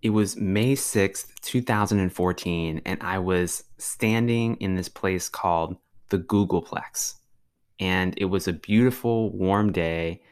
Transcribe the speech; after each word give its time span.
It 0.00 0.10
was 0.10 0.36
May 0.36 0.74
6th, 0.74 1.34
2014, 1.40 2.82
and 2.84 3.02
I 3.02 3.18
was 3.18 3.64
standing 3.78 4.54
in 4.56 4.76
this 4.76 4.88
place 4.88 5.28
called 5.28 5.76
the 6.10 6.18
Googleplex. 6.18 7.14
And 7.80 8.14
it 8.16 8.26
was 8.26 8.46
a 8.46 8.52
beautiful, 8.52 9.36
warm 9.36 9.72
day. 9.72 10.22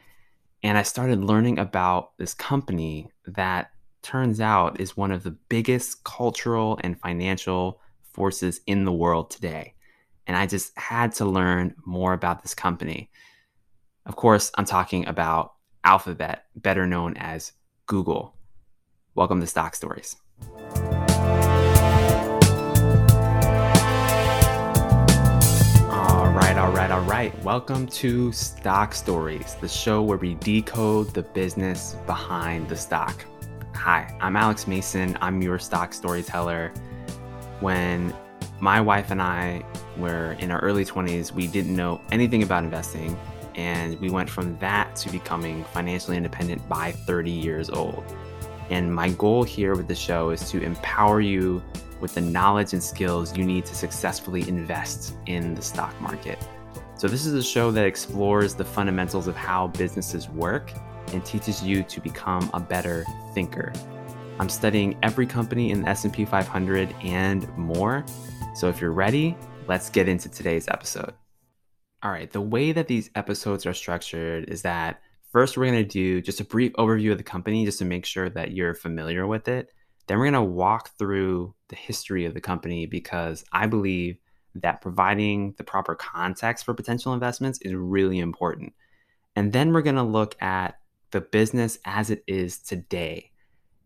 And 0.63 0.77
I 0.77 0.83
started 0.83 1.21
learning 1.21 1.59
about 1.59 2.17
this 2.17 2.33
company 2.33 3.09
that 3.25 3.71
turns 4.03 4.39
out 4.39 4.79
is 4.79 4.95
one 4.95 5.11
of 5.11 5.23
the 5.23 5.35
biggest 5.49 6.05
cultural 6.05 6.79
and 6.81 6.99
financial 6.99 7.81
forces 8.13 8.61
in 8.67 8.85
the 8.85 8.93
world 8.93 9.29
today. 9.29 9.73
And 10.27 10.37
I 10.37 10.45
just 10.45 10.77
had 10.79 11.11
to 11.15 11.25
learn 11.25 11.75
more 11.85 12.13
about 12.13 12.41
this 12.41 12.53
company. 12.53 13.11
Of 14.05 14.15
course, 14.15 14.49
I'm 14.55 14.65
talking 14.65 15.05
about 15.07 15.55
Alphabet, 15.83 16.45
better 16.55 16.87
known 16.87 17.17
as 17.17 17.51
Google. 17.85 18.36
Welcome 19.17 19.41
to 19.41 19.47
Stock 19.47 19.73
Stories. 19.73 20.15
All 25.89 26.29
right, 26.29 26.55
all 26.55 26.71
right, 26.71 26.91
all 26.91 27.01
right. 27.01 27.33
Welcome 27.43 27.87
to 27.87 28.31
Stock 28.31 28.93
Stories, 28.93 29.55
the 29.55 29.67
show 29.67 30.03
where 30.03 30.19
we 30.19 30.35
decode 30.35 31.15
the 31.15 31.23
business 31.23 31.95
behind 32.05 32.69
the 32.69 32.75
stock. 32.75 33.25
Hi, 33.73 34.15
I'm 34.21 34.35
Alex 34.35 34.67
Mason. 34.67 35.17
I'm 35.19 35.41
your 35.41 35.57
stock 35.57 35.95
storyteller. 35.95 36.71
When 37.59 38.13
my 38.59 38.79
wife 38.79 39.09
and 39.09 39.19
I 39.19 39.63
were 39.97 40.33
in 40.33 40.51
our 40.51 40.59
early 40.59 40.85
20s, 40.85 41.31
we 41.31 41.47
didn't 41.47 41.75
know 41.75 41.99
anything 42.11 42.43
about 42.43 42.63
investing, 42.63 43.17
and 43.55 43.99
we 43.99 44.11
went 44.11 44.29
from 44.29 44.55
that 44.59 44.95
to 44.97 45.09
becoming 45.09 45.63
financially 45.73 46.17
independent 46.17 46.69
by 46.69 46.91
30 46.91 47.31
years 47.31 47.71
old. 47.71 48.05
And 48.69 48.93
my 48.93 49.09
goal 49.09 49.43
here 49.43 49.75
with 49.75 49.87
the 49.87 49.95
show 49.95 50.29
is 50.31 50.49
to 50.51 50.61
empower 50.61 51.21
you 51.21 51.63
with 51.99 52.13
the 52.13 52.21
knowledge 52.21 52.73
and 52.73 52.83
skills 52.83 53.35
you 53.37 53.43
need 53.43 53.65
to 53.65 53.75
successfully 53.75 54.47
invest 54.47 55.15
in 55.25 55.55
the 55.55 55.61
stock 55.61 55.99
market. 56.01 56.37
So 56.95 57.07
this 57.07 57.25
is 57.25 57.33
a 57.33 57.43
show 57.43 57.71
that 57.71 57.85
explores 57.85 58.55
the 58.55 58.65
fundamentals 58.65 59.27
of 59.27 59.35
how 59.35 59.67
businesses 59.67 60.29
work 60.29 60.71
and 61.13 61.23
teaches 61.23 61.63
you 61.63 61.83
to 61.83 62.01
become 62.01 62.49
a 62.53 62.59
better 62.59 63.05
thinker. 63.33 63.71
I'm 64.39 64.49
studying 64.49 64.97
every 65.01 65.25
company 65.25 65.71
in 65.71 65.81
the 65.81 65.89
S&P 65.89 66.25
500 66.25 66.93
and 67.03 67.47
more. 67.57 68.05
So 68.55 68.67
if 68.67 68.81
you're 68.81 68.91
ready, 68.91 69.35
let's 69.67 69.89
get 69.89 70.07
into 70.07 70.29
today's 70.29 70.67
episode. 70.67 71.13
All 72.03 72.11
right, 72.11 72.31
the 72.31 72.41
way 72.41 72.71
that 72.71 72.87
these 72.87 73.09
episodes 73.15 73.65
are 73.65 73.73
structured 73.73 74.49
is 74.49 74.61
that 74.61 75.01
First, 75.37 75.55
we're 75.55 75.65
going 75.67 75.75
to 75.75 75.83
do 75.83 76.19
just 76.19 76.39
a 76.39 76.43
brief 76.43 76.73
overview 76.79 77.11
of 77.11 77.19
the 77.19 77.23
company 77.23 77.63
just 77.63 77.77
to 77.77 77.85
make 77.85 78.07
sure 78.07 78.27
that 78.27 78.53
you're 78.53 78.73
familiar 78.73 79.27
with 79.27 79.47
it. 79.47 79.71
Then, 80.07 80.17
we're 80.17 80.31
going 80.31 80.33
to 80.33 80.41
walk 80.41 80.97
through 80.97 81.53
the 81.67 81.75
history 81.75 82.25
of 82.25 82.33
the 82.33 82.41
company 82.41 82.87
because 82.87 83.45
I 83.51 83.67
believe 83.67 84.17
that 84.55 84.81
providing 84.81 85.53
the 85.59 85.63
proper 85.63 85.93
context 85.93 86.65
for 86.65 86.73
potential 86.73 87.13
investments 87.13 87.59
is 87.61 87.75
really 87.75 88.17
important. 88.17 88.73
And 89.35 89.53
then, 89.53 89.73
we're 89.73 89.83
going 89.83 89.97
to 89.97 90.01
look 90.01 90.41
at 90.41 90.79
the 91.11 91.21
business 91.21 91.77
as 91.85 92.09
it 92.09 92.23
is 92.25 92.57
today. 92.57 93.29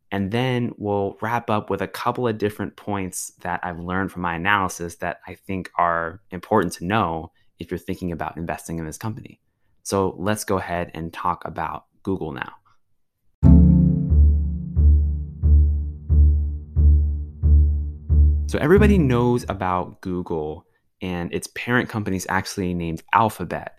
And 0.10 0.32
then 0.32 0.72
we'll 0.78 1.18
wrap 1.20 1.50
up 1.50 1.70
with 1.70 1.82
a 1.82 1.88
couple 1.90 2.30
of 2.30 2.38
different 2.38 2.78
points 2.78 3.34
that 3.42 3.60
I've 3.62 3.82
learned 3.82 4.14
from 4.14 4.22
my 4.22 4.36
analysis 4.36 4.96
that 5.00 5.20
I 5.28 5.36
think 5.36 5.70
are 5.78 6.22
important 6.32 6.76
to 6.76 6.86
know 6.86 7.34
if 7.60 7.70
you're 7.70 7.78
thinking 7.78 8.14
about 8.14 8.38
investing 8.38 8.80
in 8.80 8.86
this 8.86 8.98
company. 8.98 9.42
So 9.84 10.16
let's 10.18 10.44
go 10.44 10.58
ahead 10.58 10.92
and 10.94 11.12
talk 11.12 11.44
about 11.46 11.86
Google 12.04 12.32
now. 12.32 12.54
So 18.48 18.60
everybody 18.60 18.98
knows 18.98 19.46
about 19.48 20.02
Google, 20.02 20.66
and 21.02 21.34
its 21.34 21.48
parent 21.48 21.88
company 21.88 22.18
is 22.18 22.28
actually 22.30 22.74
named 22.74 23.02
Alphabet. 23.14 23.78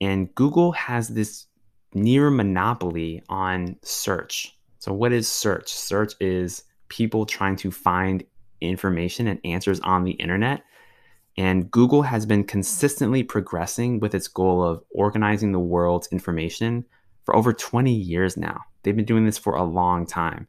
And 0.00 0.34
Google 0.34 0.72
has 0.72 1.08
this 1.08 1.46
near 1.94 2.30
monopoly 2.30 3.22
on 3.28 3.76
search. 3.82 4.56
So, 4.78 4.92
what 4.92 5.12
is 5.12 5.30
search? 5.30 5.68
Search 5.68 6.14
is 6.20 6.64
people 6.88 7.26
trying 7.26 7.56
to 7.56 7.70
find 7.70 8.24
information 8.60 9.26
and 9.26 9.40
answers 9.44 9.78
on 9.80 10.04
the 10.04 10.12
internet 10.12 10.62
and 11.38 11.70
Google 11.70 12.02
has 12.02 12.26
been 12.26 12.42
consistently 12.42 13.22
progressing 13.22 14.00
with 14.00 14.12
its 14.12 14.26
goal 14.26 14.60
of 14.60 14.82
organizing 14.90 15.52
the 15.52 15.60
world's 15.60 16.08
information 16.08 16.84
for 17.24 17.36
over 17.36 17.52
20 17.52 17.94
years 17.94 18.36
now. 18.36 18.62
They've 18.82 18.96
been 18.96 19.04
doing 19.04 19.24
this 19.24 19.38
for 19.38 19.54
a 19.54 19.62
long 19.62 20.04
time. 20.04 20.48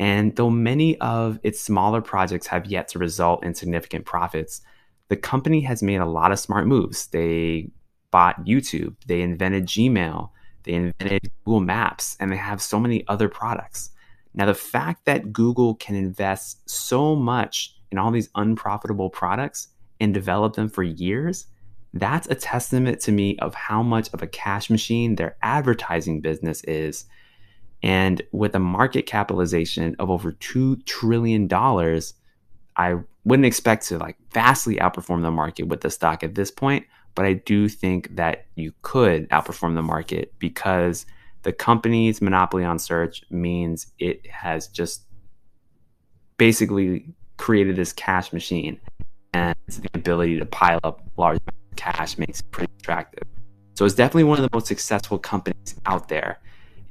And 0.00 0.34
though 0.34 0.50
many 0.50 0.98
of 0.98 1.38
its 1.44 1.60
smaller 1.60 2.00
projects 2.00 2.48
have 2.48 2.66
yet 2.66 2.88
to 2.88 2.98
result 2.98 3.44
in 3.44 3.54
significant 3.54 4.06
profits, 4.06 4.60
the 5.08 5.16
company 5.16 5.60
has 5.60 5.84
made 5.84 6.00
a 6.00 6.06
lot 6.06 6.32
of 6.32 6.40
smart 6.40 6.66
moves. 6.66 7.06
They 7.06 7.70
bought 8.10 8.44
YouTube, 8.44 8.96
they 9.06 9.20
invented 9.20 9.66
Gmail, 9.66 10.30
they 10.64 10.72
invented 10.72 11.30
Google 11.44 11.60
Maps, 11.60 12.16
and 12.18 12.32
they 12.32 12.36
have 12.36 12.60
so 12.60 12.80
many 12.80 13.06
other 13.06 13.28
products. 13.28 13.90
Now, 14.34 14.46
the 14.46 14.54
fact 14.54 15.04
that 15.04 15.32
Google 15.32 15.76
can 15.76 15.94
invest 15.94 16.68
so 16.68 17.14
much 17.14 17.76
in 17.92 17.98
all 17.98 18.10
these 18.10 18.30
unprofitable 18.34 19.10
products 19.10 19.68
and 20.00 20.14
develop 20.14 20.54
them 20.54 20.68
for 20.68 20.82
years, 20.82 21.46
that's 21.94 22.28
a 22.28 22.34
testament 22.34 23.00
to 23.00 23.12
me 23.12 23.38
of 23.38 23.54
how 23.54 23.82
much 23.82 24.12
of 24.12 24.22
a 24.22 24.26
cash 24.26 24.70
machine 24.70 25.16
their 25.16 25.36
advertising 25.42 26.20
business 26.20 26.62
is. 26.64 27.06
And 27.82 28.22
with 28.32 28.54
a 28.54 28.60
market 28.60 29.06
capitalization 29.06 29.96
of 29.98 30.10
over 30.10 30.32
$2 30.32 30.84
trillion, 30.84 31.48
I 32.76 32.96
wouldn't 33.24 33.46
expect 33.46 33.86
to 33.88 33.98
like 33.98 34.16
vastly 34.32 34.76
outperform 34.76 35.22
the 35.22 35.30
market 35.30 35.64
with 35.64 35.80
the 35.80 35.90
stock 35.90 36.22
at 36.22 36.34
this 36.34 36.50
point, 36.50 36.86
but 37.14 37.24
I 37.24 37.34
do 37.34 37.68
think 37.68 38.16
that 38.16 38.46
you 38.54 38.72
could 38.82 39.28
outperform 39.30 39.74
the 39.74 39.82
market 39.82 40.34
because 40.38 41.06
the 41.42 41.52
company's 41.52 42.20
monopoly 42.20 42.64
on 42.64 42.78
search 42.78 43.22
means 43.30 43.86
it 43.98 44.26
has 44.28 44.68
just 44.68 45.02
basically 46.36 47.14
created 47.36 47.76
this 47.76 47.92
cash 47.92 48.32
machine 48.32 48.80
and 49.34 49.54
the 49.66 49.88
ability 49.94 50.38
to 50.38 50.46
pile 50.46 50.80
up 50.84 51.02
large 51.16 51.38
amounts 51.38 51.70
of 51.70 51.76
cash 51.76 52.18
makes 52.18 52.40
it 52.40 52.50
pretty 52.50 52.72
attractive. 52.78 53.24
So 53.74 53.84
it's 53.84 53.94
definitely 53.94 54.24
one 54.24 54.38
of 54.38 54.42
the 54.42 54.50
most 54.52 54.66
successful 54.66 55.18
companies 55.18 55.76
out 55.86 56.08
there. 56.08 56.40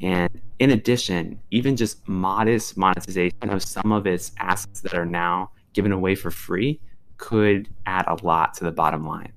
And 0.01 0.29
in 0.59 0.71
addition, 0.71 1.39
even 1.51 1.75
just 1.75 2.07
modest 2.07 2.77
monetization 2.77 3.49
of 3.49 3.63
some 3.63 3.91
of 3.91 4.07
its 4.07 4.31
assets 4.39 4.81
that 4.81 4.93
are 4.93 5.05
now 5.05 5.51
given 5.73 5.91
away 5.91 6.15
for 6.15 6.31
free 6.31 6.79
could 7.17 7.67
add 7.85 8.05
a 8.07 8.23
lot 8.23 8.53
to 8.55 8.63
the 8.63 8.71
bottom 8.71 9.05
line. 9.05 9.33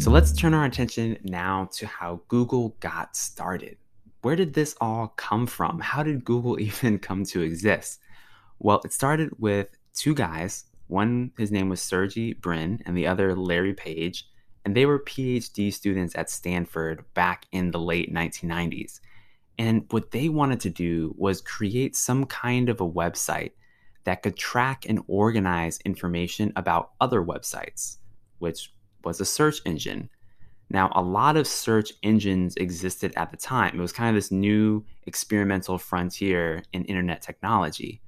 So 0.00 0.10
let's 0.10 0.32
turn 0.32 0.54
our 0.54 0.64
attention 0.64 1.18
now 1.24 1.68
to 1.72 1.86
how 1.86 2.22
Google 2.28 2.74
got 2.80 3.14
started 3.14 3.76
where 4.22 4.36
did 4.36 4.54
this 4.54 4.76
all 4.80 5.08
come 5.16 5.46
from? 5.46 5.80
How 5.80 6.02
did 6.02 6.24
Google 6.24 6.60
even 6.68 6.98
come 6.98 7.24
to 7.26 7.42
exist? 7.42 8.00
Well, 8.58 8.80
it 8.84 8.92
started 8.92 9.30
with 9.38 9.68
two 9.94 10.14
guys. 10.14 10.64
One, 10.88 11.32
his 11.38 11.52
name 11.52 11.68
was 11.68 11.80
Sergey 11.80 12.34
Brin, 12.34 12.82
and 12.84 12.96
the 12.96 13.06
other, 13.06 13.34
Larry 13.34 13.74
Page. 13.74 14.26
And 14.64 14.76
they 14.76 14.86
were 14.86 14.98
PhD 14.98 15.72
students 15.72 16.14
at 16.16 16.28
Stanford 16.28 17.04
back 17.14 17.46
in 17.52 17.70
the 17.70 17.78
late 17.78 18.12
1990s. 18.12 19.00
And 19.58 19.84
what 19.90 20.10
they 20.10 20.28
wanted 20.28 20.60
to 20.60 20.70
do 20.70 21.14
was 21.16 21.40
create 21.40 21.96
some 21.96 22.24
kind 22.26 22.68
of 22.68 22.80
a 22.80 22.88
website 22.88 23.52
that 24.04 24.22
could 24.22 24.36
track 24.36 24.86
and 24.88 25.02
organize 25.06 25.78
information 25.84 26.52
about 26.56 26.90
other 27.00 27.22
websites, 27.22 27.98
which 28.38 28.72
was 29.04 29.20
a 29.20 29.24
search 29.24 29.60
engine. 29.64 30.08
Now, 30.72 30.92
a 30.94 31.02
lot 31.02 31.36
of 31.36 31.48
search 31.48 31.92
engines 32.04 32.54
existed 32.56 33.12
at 33.16 33.32
the 33.32 33.36
time. 33.36 33.74
It 33.74 33.82
was 33.82 33.92
kind 33.92 34.08
of 34.08 34.14
this 34.14 34.30
new 34.30 34.84
experimental 35.04 35.78
frontier 35.78 36.62
in 36.72 36.84
internet 36.84 37.22
technology. 37.22 38.00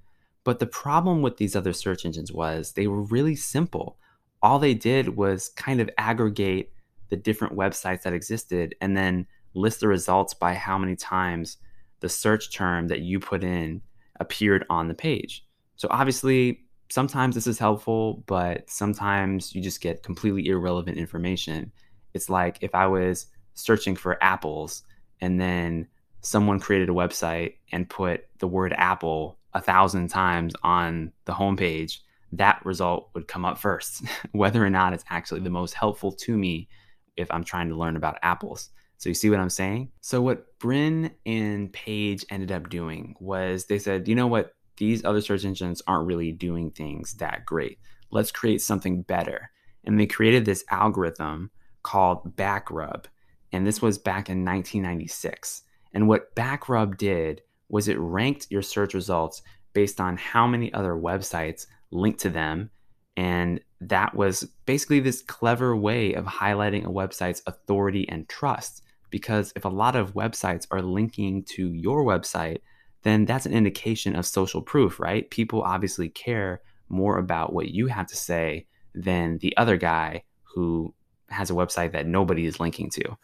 But 0.45 0.61
the 0.61 0.67
problem 0.67 1.23
with 1.23 1.37
these 1.37 1.57
other 1.57 1.73
search 1.73 2.05
engines 2.05 2.33
was 2.33 2.73
they 2.73 2.87
were 2.87 3.03
really 3.03 3.35
simple. 3.35 3.99
All 4.43 4.61
they 4.61 4.75
did 4.75 5.17
was 5.17 5.49
kind 5.51 5.81
of 5.81 5.91
aggregate 5.99 6.73
the 7.09 7.17
different 7.17 7.57
websites 7.57 8.03
that 8.03 8.13
existed 8.13 8.77
and 8.81 8.97
then 8.97 9.27
list 9.55 9.81
the 9.81 9.89
results 9.89 10.33
by 10.33 10.55
how 10.55 10.79
many 10.79 10.95
times 10.95 11.59
the 12.01 12.09
search 12.09 12.53
term 12.53 12.89
that 12.89 13.01
you 13.01 13.19
put 13.19 13.43
in 13.43 13.83
appeared 14.21 14.65
on 14.71 14.87
the 14.87 14.95
page. 14.95 15.45
So 15.77 15.89
obviously, 15.91 16.61
sometimes 16.91 17.35
this 17.35 17.47
is 17.47 17.59
helpful, 17.59 18.23
but 18.27 18.71
sometimes 18.71 19.55
you 19.55 19.63
just 19.63 19.81
get 19.81 20.03
completely 20.05 20.47
irrelevant 20.47 20.97
information 20.97 21.73
it's 22.15 22.29
like 22.29 22.59
if 22.61 22.75
I 22.75 22.87
was 22.87 23.27
searching 23.55 23.97
for 23.97 24.23
apples 24.23 24.83
and 25.21 25.41
then 25.41 25.89
someone 26.21 26.61
created 26.61 26.89
a 26.89 26.93
website 26.93 27.55
and 27.73 27.89
put 27.89 28.27
the 28.39 28.47
word 28.47 28.73
apple 28.77 29.39
a 29.55 29.61
thousand 29.61 30.09
times 30.09 30.55
on 30.63 31.13
the 31.25 31.33
homepage, 31.33 31.99
that 32.33 32.65
result 32.65 33.11
would 33.15 33.29
come 33.29 33.45
up 33.45 33.59
first, 33.59 34.05
whether 34.33 34.65
or 34.65 34.71
not 34.71 34.93
it's 34.93 35.05
actually 35.11 35.41
the 35.41 35.51
most 35.51 35.75
helpful 35.75 36.13
to 36.13 36.37
me 36.37 36.69
if 37.17 37.31
I'm 37.31 37.45
trying 37.45 37.69
to 37.69 37.77
learn 37.77 37.97
about 37.97 38.19
apples. 38.23 38.71
So 38.97 39.09
you 39.09 39.15
see 39.15 39.31
what 39.31 39.41
I'm 39.41 39.51
saying? 39.51 39.91
So 40.01 40.23
what 40.23 40.59
Brin 40.59 41.11
and 41.27 41.73
Page 41.73 42.25
ended 42.31 42.53
up 42.53 42.71
doing 42.71 43.17
was 43.19 43.67
they 43.67 43.79
said, 43.79 44.07
you 44.07 44.15
know 44.15 44.29
what? 44.29 44.55
These 44.77 45.05
other 45.05 45.21
search 45.21 45.45
engines 45.45 45.83
aren't 45.87 46.07
really 46.07 46.33
doing 46.33 46.71
things 46.71 47.15
that 47.15 47.45
great. 47.45 47.79
Let's 48.11 48.31
create 48.31 48.63
something 48.63 49.03
better. 49.03 49.51
And 49.85 49.99
they 49.99 50.07
created 50.07 50.45
this 50.45 50.65
algorithm 50.71 51.51
called 51.83 52.37
Backrub. 52.37 53.05
And 53.53 53.67
this 53.67 53.83
was 53.83 53.99
back 53.99 54.29
in 54.29 54.45
1996. 54.45 55.63
And 55.93 56.09
what 56.09 56.35
Backrub 56.35 56.97
did 56.97 57.43
was 57.69 57.89
it 57.89 57.99
ranked 57.99 58.47
your 58.51 58.63
search 58.63 58.95
results 58.95 59.43
based 59.73 60.01
on 60.01 60.17
how 60.17 60.47
many 60.47 60.73
other 60.73 60.95
websites 60.95 61.67
linked 61.91 62.21
to 62.21 62.31
them. 62.31 62.71
And 63.17 63.61
that 63.81 64.15
was 64.15 64.45
basically 64.65 65.01
this 65.01 65.23
clever 65.23 65.77
way 65.77 66.15
of 66.15 66.25
highlighting 66.25 66.85
a 66.85 66.91
website's 66.91 67.43
authority 67.47 68.09
and 68.09 68.29
trust 68.29 68.83
because 69.11 69.53
if 69.55 69.65
a 69.65 69.69
lot 69.69 69.95
of 69.95 70.15
websites 70.15 70.67
are 70.71 70.83
linking 70.83 71.45
to 71.45 71.73
your 71.73 72.05
website, 72.05 72.59
then 73.03 73.25
that's 73.25 73.47
an 73.47 73.53
indication 73.53 74.17
of 74.17 74.27
social 74.27 74.63
proof, 74.63 74.99
right? 74.99 75.31
People 75.31 75.63
obviously 75.63 76.09
care 76.09 76.63
more 76.89 77.19
about 77.19 77.53
what 77.53 77.69
you 77.69 77.87
have 77.89 78.07
to 78.07 78.17
say 78.17 78.67
than 78.95 79.39
the 79.39 79.57
other 79.57 79.77
guy 79.77 80.23
who 80.43 80.95
has 81.33 81.51
a 81.51 81.55
website 81.55 81.93
that 81.93 82.07
nobody 82.07 82.47
is 82.47 82.61
linking 82.61 82.91
to. 82.91 83.17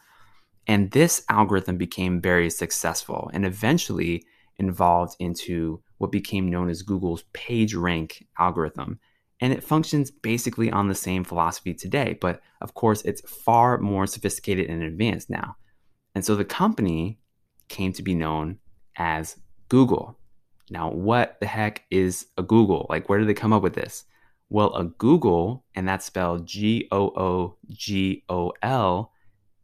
And 0.66 0.90
this 0.90 1.25
algorithm 1.28 1.78
became 1.78 2.20
very 2.20 2.50
successful 2.50 3.31
and 3.32 3.46
eventually 3.46 4.25
involved 4.58 5.16
into 5.19 5.82
what 5.99 6.12
became 6.12 6.50
known 6.50 6.69
as 6.69 6.82
Google's 6.82 7.25
PageRank 7.32 8.26
algorithm. 8.38 8.99
And 9.40 9.52
it 9.52 9.62
functions 9.62 10.10
basically 10.10 10.70
on 10.70 10.88
the 10.88 10.94
same 10.94 11.25
philosophy 11.25 11.72
today, 11.72 12.19
but 12.20 12.40
of 12.60 12.75
course, 12.75 13.02
it's 13.02 13.20
far 13.22 13.78
more 13.78 14.06
sophisticated 14.06 14.69
and 14.69 14.82
advanced 14.82 15.31
now. 15.31 15.56
And 16.14 16.25
so 16.25 16.34
the 16.34 16.44
company 16.44 17.20
came 17.69 17.93
to 17.93 18.02
be 18.02 18.14
known 18.14 18.58
as 18.96 19.37
Google. 19.69 20.19
Now, 20.70 20.90
what 20.90 21.38
the 21.40 21.46
heck 21.46 21.84
is 21.90 22.26
a 22.37 22.43
Google? 22.43 22.87
Like, 22.90 23.08
where 23.08 23.19
did 23.19 23.28
they 23.28 23.34
come 23.34 23.52
up 23.52 23.62
with 23.62 23.75
this? 23.75 24.04
Well, 24.50 24.74
a 24.74 24.84
googol, 24.84 25.62
and 25.74 25.86
that's 25.86 26.06
spelled 26.06 26.46
G 26.46 26.88
O 26.90 27.08
O 27.08 27.56
G 27.70 28.24
O 28.28 28.52
L, 28.62 29.12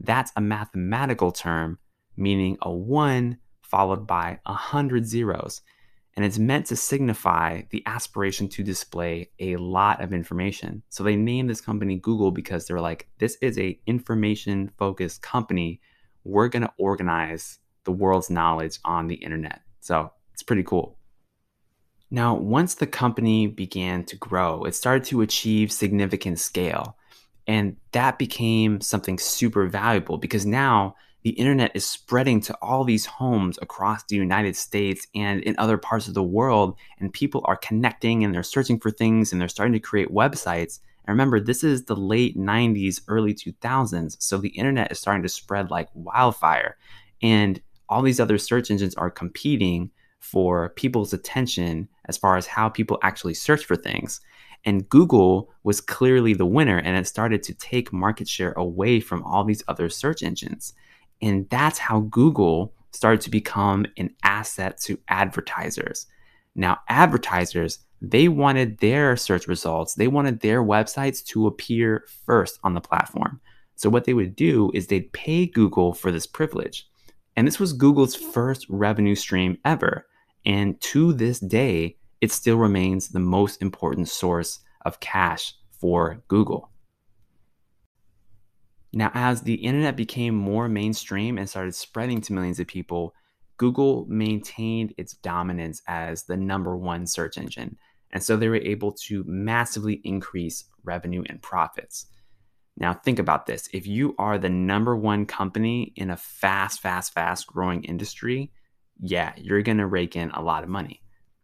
that's 0.01 0.33
a 0.37 0.41
mathematical 0.41 1.33
term 1.33 1.79
meaning 2.17 2.57
a 2.63 2.71
one 2.71 3.39
followed 3.63 4.07
by 4.07 4.39
a 4.47 4.53
hundred 4.53 5.07
zeros. 5.07 5.63
And 6.17 6.25
it's 6.25 6.39
meant 6.39 6.67
to 6.67 6.77
signify 6.77 7.63
the 7.71 7.83
aspiration 7.87 8.49
to 8.51 8.63
display 8.63 9.31
a 9.41 9.57
lot 9.57 10.01
of 10.01 10.13
information. 10.13 10.85
So 10.89 11.03
they 11.03 11.17
named 11.17 11.51
this 11.51 11.61
company 11.61 11.97
Google 11.97 12.31
because 12.31 12.67
they're 12.67 12.81
like, 12.81 13.09
this 13.19 13.37
is 13.43 13.59
a 13.59 13.81
information 13.87 14.71
focused 14.79 15.23
company 15.23 15.81
we're 16.23 16.49
going 16.49 16.63
to 16.63 16.73
organize 16.79 17.59
the 17.83 17.93
world's 17.93 18.31
knowledge 18.31 18.79
on 18.85 19.09
the 19.09 19.17
internet. 19.17 19.61
So 19.81 20.13
it's 20.33 20.43
pretty 20.43 20.63
cool. 20.63 20.97
Now, 22.11 22.35
once 22.35 22.75
the 22.75 22.87
company 22.87 23.47
began 23.47 24.05
to 24.05 24.17
grow, 24.17 24.65
it 24.65 24.75
started 24.75 25.05
to 25.07 25.23
achieve 25.23 25.73
significant 25.73 26.39
scale. 26.39 26.97
And 27.47 27.77
that 27.93 28.19
became 28.19 28.81
something 28.81 29.19
super 29.19 29.67
valuable 29.67 30.19
because 30.19 30.47
now 30.47 30.97
the 31.23 31.31
internet 31.31 31.73
is 31.75 31.87
spreading 31.87 32.41
to 32.43 32.57
all 32.61 32.85
these 32.85 33.07
homes 33.07 33.59
across 33.63 34.05
the 34.05 34.17
United 34.17 34.57
States 34.57 35.07
and 35.15 35.41
in 35.43 35.55
other 35.59 35.79
parts 35.79 36.07
of 36.07 36.15
the 36.15 36.23
world. 36.23 36.77
And 37.01 37.13
people 37.13 37.43
are 37.47 37.57
connecting 37.57 38.25
and 38.25 38.35
they're 38.35 38.43
searching 38.43 38.79
for 38.79 38.91
things 38.91 39.33
and 39.33 39.41
they're 39.41 39.49
starting 39.49 39.73
to 39.73 39.81
create 39.81 40.11
websites. 40.11 40.81
And 41.07 41.15
remember, 41.15 41.41
this 41.41 41.65
is 41.65 41.85
the 41.85 41.97
late 41.97 42.37
90s, 42.37 43.01
early 43.09 43.35
2000s. 43.35 44.17
So 44.21 44.39
the 44.39 44.49
internet 44.51 44.93
is 44.93 44.99
starting 44.99 45.23
to 45.23 45.29
spread 45.29 45.71
like 45.71 45.89
wildfire. 45.95 46.77
And 47.23 47.61
all 47.89 48.03
these 48.03 48.21
other 48.21 48.39
search 48.39 48.71
engines 48.71 48.95
are 48.95 49.11
competing 49.11 49.91
for 50.25 50.71
people's 50.71 51.13
attention 51.13 51.89
as 52.07 52.17
far 52.17 52.37
as 52.37 52.47
how 52.47 52.69
people 52.69 52.99
actually 53.03 53.35
search 53.35 53.65
for 53.65 53.77
things. 53.77 54.21
And 54.65 54.89
Google 54.89 55.53
was 55.63 55.81
clearly 55.81 56.33
the 56.33 56.47
winner, 56.47 56.79
and 56.79 56.97
it 56.97 57.07
started 57.07 57.43
to 57.45 57.55
take 57.55 57.93
market 57.93 58.27
share 58.27 58.53
away 58.53 59.01
from 59.01 59.23
all 59.23 59.45
these 59.45 59.63
other 59.69 59.91
search 59.91 60.23
engines. 60.23 60.73
And 61.21 61.49
that's 61.51 61.79
how 61.79 62.01
Google 62.01 62.73
started 62.93 63.21
to 63.23 63.31
become 63.31 63.85
an 63.99 64.11
asset 64.23 64.81
to 64.83 64.99
advertisers. 65.09 66.07
Now, 66.55 66.79
advertisers 66.89 67.81
they 68.01 68.29
wanted 68.29 68.79
their 68.79 69.17
search 69.17 69.47
results, 69.49 69.95
they 69.95 70.09
wanted 70.09 70.41
their 70.41 70.63
websites 70.63 71.25
to 71.27 71.47
appear 71.47 72.05
first 72.27 72.59
on 72.63 72.75
the 72.75 72.81
platform. 72.81 73.41
So, 73.77 73.89
what 73.89 74.05
they 74.05 74.15
would 74.15 74.37
do 74.37 74.71
is 74.75 74.87
they'd 74.87 75.13
pay 75.13 75.47
Google 75.47 75.95
for 75.95 76.13
this 76.13 76.27
privilege. 76.27 76.87
And 77.37 77.47
this 77.47 77.59
was 77.59 77.73
Google's 77.73 78.15
first 78.15 78.67
revenue 78.69 79.15
stream 79.15 79.59
ever. 79.65 80.07
And 80.47 80.81
to 80.83 81.13
this 81.13 81.41
day, 81.41 81.97
it 82.21 82.33
still 82.33 82.57
remains 82.57 83.09
the 83.09 83.21
most 83.21 83.63
important 83.63 84.09
source 84.09 84.61
of 84.85 85.01
cash 85.01 85.55
for 85.81 86.23
Google. 86.29 86.71
Now, 88.93 89.11
as 89.13 89.43
the 89.43 89.55
internet 89.55 89.97
became 89.97 90.35
more 90.35 90.69
mainstream 90.69 91.37
and 91.37 91.49
started 91.49 91.75
spreading 91.75 92.21
to 92.23 92.33
millions 92.33 92.61
of 92.61 92.67
people, 92.67 93.15
Google 93.57 94.07
maintained 94.09 94.95
its 94.97 95.15
dominance 95.15 95.83
as 95.89 96.25
the 96.25 96.37
number 96.37 96.77
one 96.77 97.07
search 97.07 97.37
engine. 97.37 97.77
And 98.13 98.23
so 98.23 98.37
they 98.37 98.49
were 98.49 98.57
able 98.57 98.93
to 99.07 99.25
massively 99.27 100.01
increase 100.05 100.65
revenue 100.85 101.25
and 101.29 101.43
profits. 101.43 102.07
Now, 102.77 102.95
think 102.95 103.19
about 103.19 103.47
this. 103.47 103.69
If 103.73 103.87
you 103.87 104.15
are 104.19 104.39
the 104.39 104.49
number 104.49 104.97
one 104.97 105.27
company 105.27 105.93
in 105.97 106.11
a 106.11 106.17
fast, 106.17 106.81
fast, 106.81 107.13
fast 107.13 107.47
growing 107.47 107.85
industry, 107.85 108.53
yeah, 109.01 109.33
you're 109.37 109.63
going 109.63 109.79
to 109.79 109.87
rake 109.87 110.17
in 110.17 110.31
a 110.31 110.43
lot 110.43 110.63
of 110.63 110.69
money. 110.69 111.03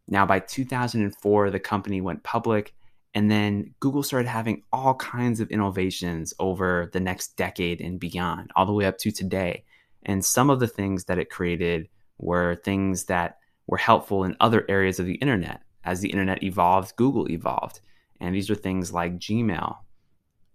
Now, 0.08 0.26
by 0.26 0.40
2004, 0.40 1.50
the 1.50 1.60
company 1.60 2.00
went 2.00 2.22
public, 2.22 2.74
and 3.14 3.30
then 3.30 3.74
Google 3.80 4.02
started 4.02 4.28
having 4.28 4.62
all 4.72 4.94
kinds 4.94 5.40
of 5.40 5.50
innovations 5.50 6.34
over 6.38 6.90
the 6.92 7.00
next 7.00 7.36
decade 7.36 7.80
and 7.80 7.98
beyond, 7.98 8.50
all 8.56 8.66
the 8.66 8.72
way 8.72 8.86
up 8.86 8.98
to 8.98 9.10
today. 9.10 9.64
And 10.02 10.24
some 10.24 10.50
of 10.50 10.60
the 10.60 10.68
things 10.68 11.04
that 11.04 11.18
it 11.18 11.30
created 11.30 11.88
were 12.18 12.56
things 12.56 13.04
that 13.04 13.38
were 13.66 13.76
helpful 13.76 14.24
in 14.24 14.36
other 14.40 14.64
areas 14.68 14.98
of 14.98 15.06
the 15.06 15.14
internet 15.14 15.62
as 15.84 16.00
the 16.00 16.10
internet 16.10 16.42
evolved, 16.42 16.96
Google 16.96 17.30
evolved. 17.30 17.80
And 18.20 18.34
these 18.34 18.50
are 18.50 18.54
things 18.54 18.92
like 18.92 19.18
Gmail, 19.18 19.76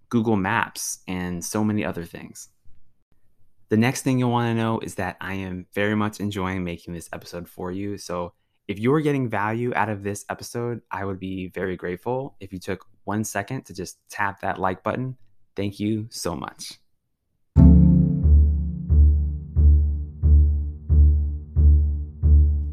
Google 0.10 0.36
Maps, 0.36 1.00
and 1.08 1.44
so 1.44 1.64
many 1.64 1.84
other 1.84 2.04
things. 2.04 2.50
The 3.76 3.82
next 3.82 4.04
thing 4.04 4.18
you'll 4.18 4.32
want 4.32 4.48
to 4.48 4.54
know 4.54 4.80
is 4.80 4.96
that 4.96 5.18
I 5.20 5.34
am 5.34 5.66
very 5.74 5.96
much 5.96 6.22
enjoying 6.22 6.64
making 6.64 6.94
this 6.94 7.10
episode 7.12 7.46
for 7.46 7.74
you. 7.74 7.98
So 7.98 8.32
if 8.70 8.80
you're 8.80 9.02
getting 9.02 9.28
value 9.28 9.74
out 9.76 9.90
of 9.90 10.02
this 10.02 10.24
episode, 10.30 10.80
I 10.90 11.04
would 11.04 11.20
be 11.20 11.50
very 11.50 11.76
grateful 11.76 12.38
if 12.40 12.54
you 12.54 12.60
took 12.60 12.86
one 13.04 13.26
second 13.26 13.66
to 13.66 13.74
just 13.74 13.98
tap 14.10 14.40
that 14.40 14.62
like 14.62 14.82
button. 14.82 15.18
Thank 15.58 15.78
you 15.82 16.08
so 16.10 16.38
much. 16.38 16.80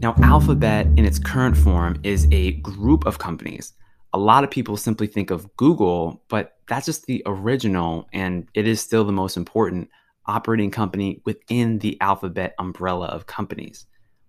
Now, 0.00 0.14
Alphabet 0.22 0.86
in 0.96 1.04
its 1.04 1.18
current 1.18 1.56
form 1.56 1.98
is 2.04 2.28
a 2.30 2.52
group 2.60 3.06
of 3.06 3.18
companies. 3.18 3.72
A 4.12 4.18
lot 4.20 4.44
of 4.44 4.52
people 4.52 4.76
simply 4.76 5.08
think 5.08 5.32
of 5.32 5.52
Google, 5.56 6.22
but 6.28 6.58
that's 6.68 6.86
just 6.86 7.06
the 7.06 7.24
original, 7.26 8.06
and 8.12 8.46
it 8.54 8.68
is 8.68 8.80
still 8.80 9.02
the 9.02 9.10
most 9.10 9.36
important 9.36 9.88
operating 10.26 10.70
company 10.70 11.20
within 11.24 11.78
the 11.78 12.00
Alphabet 12.00 12.54
umbrella 12.58 13.06
of 13.06 13.26
companies. 13.26 13.86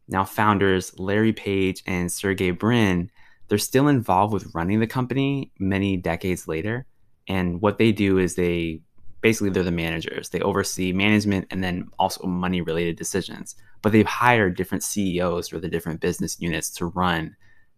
Now, 0.08 0.24
founders 0.26 0.98
Larry 1.00 1.34
Page 1.34 1.84
and 1.86 2.12
Sergey 2.12 2.52
Brin, 2.52 3.10
they're 3.48 3.58
still 3.58 3.88
involved 3.88 4.34
with 4.34 4.54
running 4.54 4.80
the 4.80 4.88
company 4.88 5.52
many 5.60 5.98
decades 5.98 6.48
later. 6.48 6.86
And 7.28 7.62
what 7.62 7.78
they 7.78 7.92
do 7.92 8.18
is 8.18 8.36
they 8.36 8.82
basically 9.22 9.50
they're 9.50 9.64
the 9.64 9.72
managers. 9.72 10.30
They 10.30 10.42
oversee 10.42 10.92
management 10.92 11.48
and 11.50 11.64
then 11.64 11.88
also 11.98 12.28
money 12.28 12.62
related 12.62 12.98
decisions. 12.98 13.56
But 13.82 13.92
they've 13.92 14.06
hired 14.06 14.58
different 14.58 14.84
CEOs 14.84 15.48
for 15.48 15.60
the 15.60 15.70
different 15.70 16.02
business 16.02 16.40
units 16.40 16.70
to 16.72 16.88
run 16.88 17.36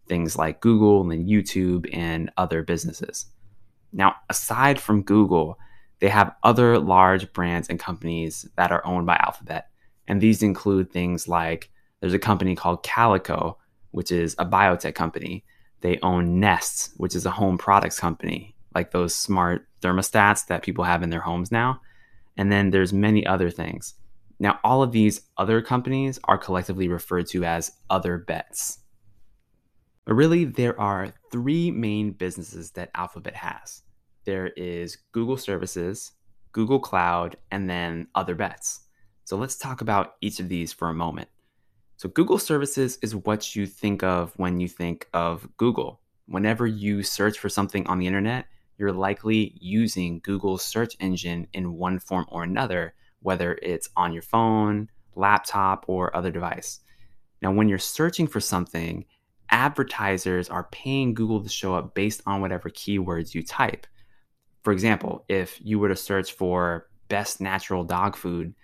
things 0.07 0.35
like 0.37 0.61
Google 0.61 1.09
and 1.09 1.27
YouTube 1.27 1.87
and 1.93 2.31
other 2.37 2.63
businesses. 2.63 3.27
Now, 3.93 4.15
aside 4.29 4.79
from 4.79 5.03
Google, 5.03 5.57
they 5.99 6.09
have 6.09 6.35
other 6.43 6.79
large 6.79 7.31
brands 7.33 7.69
and 7.69 7.79
companies 7.79 8.47
that 8.57 8.71
are 8.71 8.85
owned 8.85 9.05
by 9.05 9.15
Alphabet. 9.17 9.69
And 10.07 10.21
these 10.21 10.43
include 10.43 10.91
things 10.91 11.27
like 11.27 11.69
there's 11.99 12.13
a 12.13 12.19
company 12.19 12.55
called 12.55 12.83
Calico, 12.83 13.57
which 13.91 14.11
is 14.11 14.35
a 14.37 14.45
biotech 14.45 14.95
company. 14.95 15.45
They 15.81 15.99
own 16.01 16.39
Nest, 16.39 16.93
which 16.97 17.15
is 17.15 17.25
a 17.25 17.31
home 17.31 17.57
products 17.57 17.99
company 17.99 18.55
like 18.75 18.91
those 18.91 19.15
smart 19.15 19.65
thermostats 19.81 20.45
that 20.47 20.61
people 20.61 20.83
have 20.83 21.01
in 21.01 21.09
their 21.09 21.21
homes 21.21 21.51
now. 21.51 21.79
And 22.37 22.51
then 22.51 22.69
there's 22.69 22.91
many 22.91 23.25
other 23.25 23.49
things. 23.49 23.95
Now, 24.37 24.59
all 24.65 24.83
of 24.83 24.91
these 24.91 25.21
other 25.37 25.61
companies 25.61 26.19
are 26.25 26.37
collectively 26.37 26.89
referred 26.89 27.27
to 27.27 27.45
as 27.45 27.71
other 27.89 28.17
bets. 28.17 28.79
But 30.03 30.15
really, 30.15 30.43
there 30.43 30.79
are 30.79 31.13
three 31.31 31.71
main 31.71 32.11
businesses 32.11 32.71
that 32.71 32.91
Alphabet 32.93 33.35
has 33.35 33.81
there 34.25 34.47
is 34.47 34.97
Google 35.11 35.37
Services, 35.37 36.11
Google 36.51 36.79
Cloud, 36.79 37.37
and 37.51 37.69
then 37.69 38.07
other 38.15 38.35
bets. 38.35 38.81
So 39.23 39.37
let's 39.37 39.57
talk 39.57 39.81
about 39.81 40.15
each 40.21 40.39
of 40.39 40.49
these 40.49 40.73
for 40.73 40.89
a 40.89 40.93
moment. 40.93 41.29
So, 41.97 42.09
Google 42.09 42.37
services 42.37 42.97
is 43.01 43.15
what 43.15 43.55
you 43.55 43.65
think 43.65 44.03
of 44.03 44.33
when 44.35 44.59
you 44.59 44.67
think 44.67 45.07
of 45.13 45.47
Google. 45.55 46.01
Whenever 46.27 46.67
you 46.67 47.03
search 47.03 47.39
for 47.39 47.47
something 47.47 47.87
on 47.87 47.99
the 47.99 48.07
internet, 48.07 48.47
you're 48.77 48.91
likely 48.91 49.55
using 49.61 50.19
Google's 50.19 50.63
search 50.63 50.97
engine 50.99 51.47
in 51.53 51.77
one 51.77 51.99
form 51.99 52.25
or 52.27 52.43
another, 52.43 52.93
whether 53.21 53.57
it's 53.61 53.89
on 53.95 54.11
your 54.11 54.23
phone, 54.23 54.89
laptop, 55.15 55.85
or 55.87 56.15
other 56.15 56.31
device. 56.31 56.81
Now, 57.41 57.53
when 57.53 57.69
you're 57.69 57.77
searching 57.77 58.27
for 58.27 58.41
something, 58.41 59.05
advertisers 59.49 60.49
are 60.49 60.67
paying 60.71 61.13
Google 61.13 61.41
to 61.43 61.49
show 61.49 61.75
up 61.75 61.95
based 61.95 62.21
on 62.25 62.41
whatever 62.41 62.69
keywords 62.69 63.33
you 63.33 63.41
type. 63.41 63.87
For 64.65 64.71
example, 64.71 65.23
if 65.29 65.59
you 65.63 65.77
were 65.77 65.89
to 65.89 65.95
search 65.95 66.33
for 66.33 66.87
best 67.07 67.39
natural 67.39 67.83
dog 67.83 68.15
food, 68.15 68.55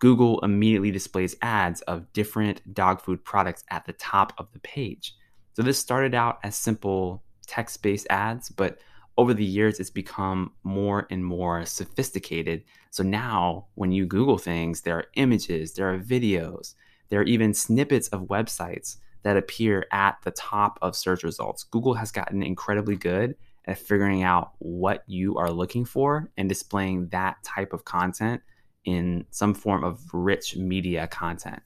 Google 0.00 0.40
immediately 0.40 0.90
displays 0.90 1.36
ads 1.42 1.82
of 1.82 2.10
different 2.14 2.72
dog 2.72 3.02
food 3.02 3.22
products 3.22 3.62
at 3.70 3.84
the 3.84 3.92
top 3.92 4.32
of 4.38 4.50
the 4.54 4.60
page. 4.60 5.14
So 5.52 5.60
this 5.60 5.78
started 5.78 6.14
out 6.14 6.38
as 6.42 6.56
simple 6.56 7.22
text 7.46 7.82
based 7.82 8.06
ads, 8.08 8.48
but 8.48 8.78
over 9.18 9.34
the 9.34 9.44
years, 9.44 9.78
it's 9.78 9.90
become 9.90 10.52
more 10.62 11.06
and 11.10 11.22
more 11.22 11.66
sophisticated. 11.66 12.64
So 12.90 13.02
now, 13.02 13.66
when 13.74 13.92
you 13.92 14.06
Google 14.06 14.38
things, 14.38 14.80
there 14.80 14.96
are 14.96 15.06
images, 15.16 15.74
there 15.74 15.92
are 15.92 15.98
videos, 15.98 16.74
there 17.10 17.20
are 17.20 17.24
even 17.24 17.52
snippets 17.52 18.08
of 18.08 18.22
websites 18.22 18.96
that 19.22 19.36
appear 19.36 19.86
at 19.92 20.16
the 20.22 20.30
top 20.30 20.78
of 20.80 20.96
search 20.96 21.24
results. 21.24 21.62
Google 21.62 21.92
has 21.92 22.10
gotten 22.10 22.42
incredibly 22.42 22.96
good 22.96 23.34
at 23.66 23.78
figuring 23.78 24.22
out 24.22 24.52
what 24.58 25.02
you 25.06 25.36
are 25.36 25.50
looking 25.50 25.84
for 25.84 26.30
and 26.36 26.48
displaying 26.48 27.08
that 27.08 27.42
type 27.42 27.72
of 27.72 27.84
content 27.84 28.40
in 28.84 29.24
some 29.30 29.54
form 29.54 29.82
of 29.82 30.00
rich 30.12 30.56
media 30.56 31.06
content. 31.08 31.60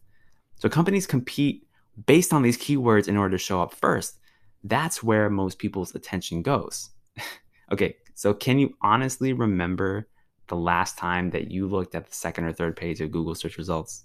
So 0.56 0.68
companies 0.68 1.06
compete 1.06 1.66
based 2.06 2.32
on 2.32 2.42
these 2.42 2.58
keywords 2.58 3.08
in 3.08 3.16
order 3.16 3.36
to 3.36 3.42
show 3.42 3.60
up 3.60 3.74
first. 3.74 4.18
That's 4.64 5.02
where 5.02 5.30
most 5.30 5.58
people's 5.58 5.94
attention 5.94 6.42
goes. 6.42 6.90
okay, 7.72 7.96
so 8.14 8.34
can 8.34 8.58
you 8.58 8.74
honestly 8.82 9.32
remember 9.32 10.08
the 10.48 10.56
last 10.56 10.98
time 10.98 11.30
that 11.30 11.50
you 11.50 11.66
looked 11.66 11.94
at 11.94 12.06
the 12.06 12.14
second 12.14 12.44
or 12.44 12.52
third 12.52 12.76
page 12.76 13.00
of 13.00 13.10
Google 13.10 13.34
search 13.34 13.56
results? 13.56 14.04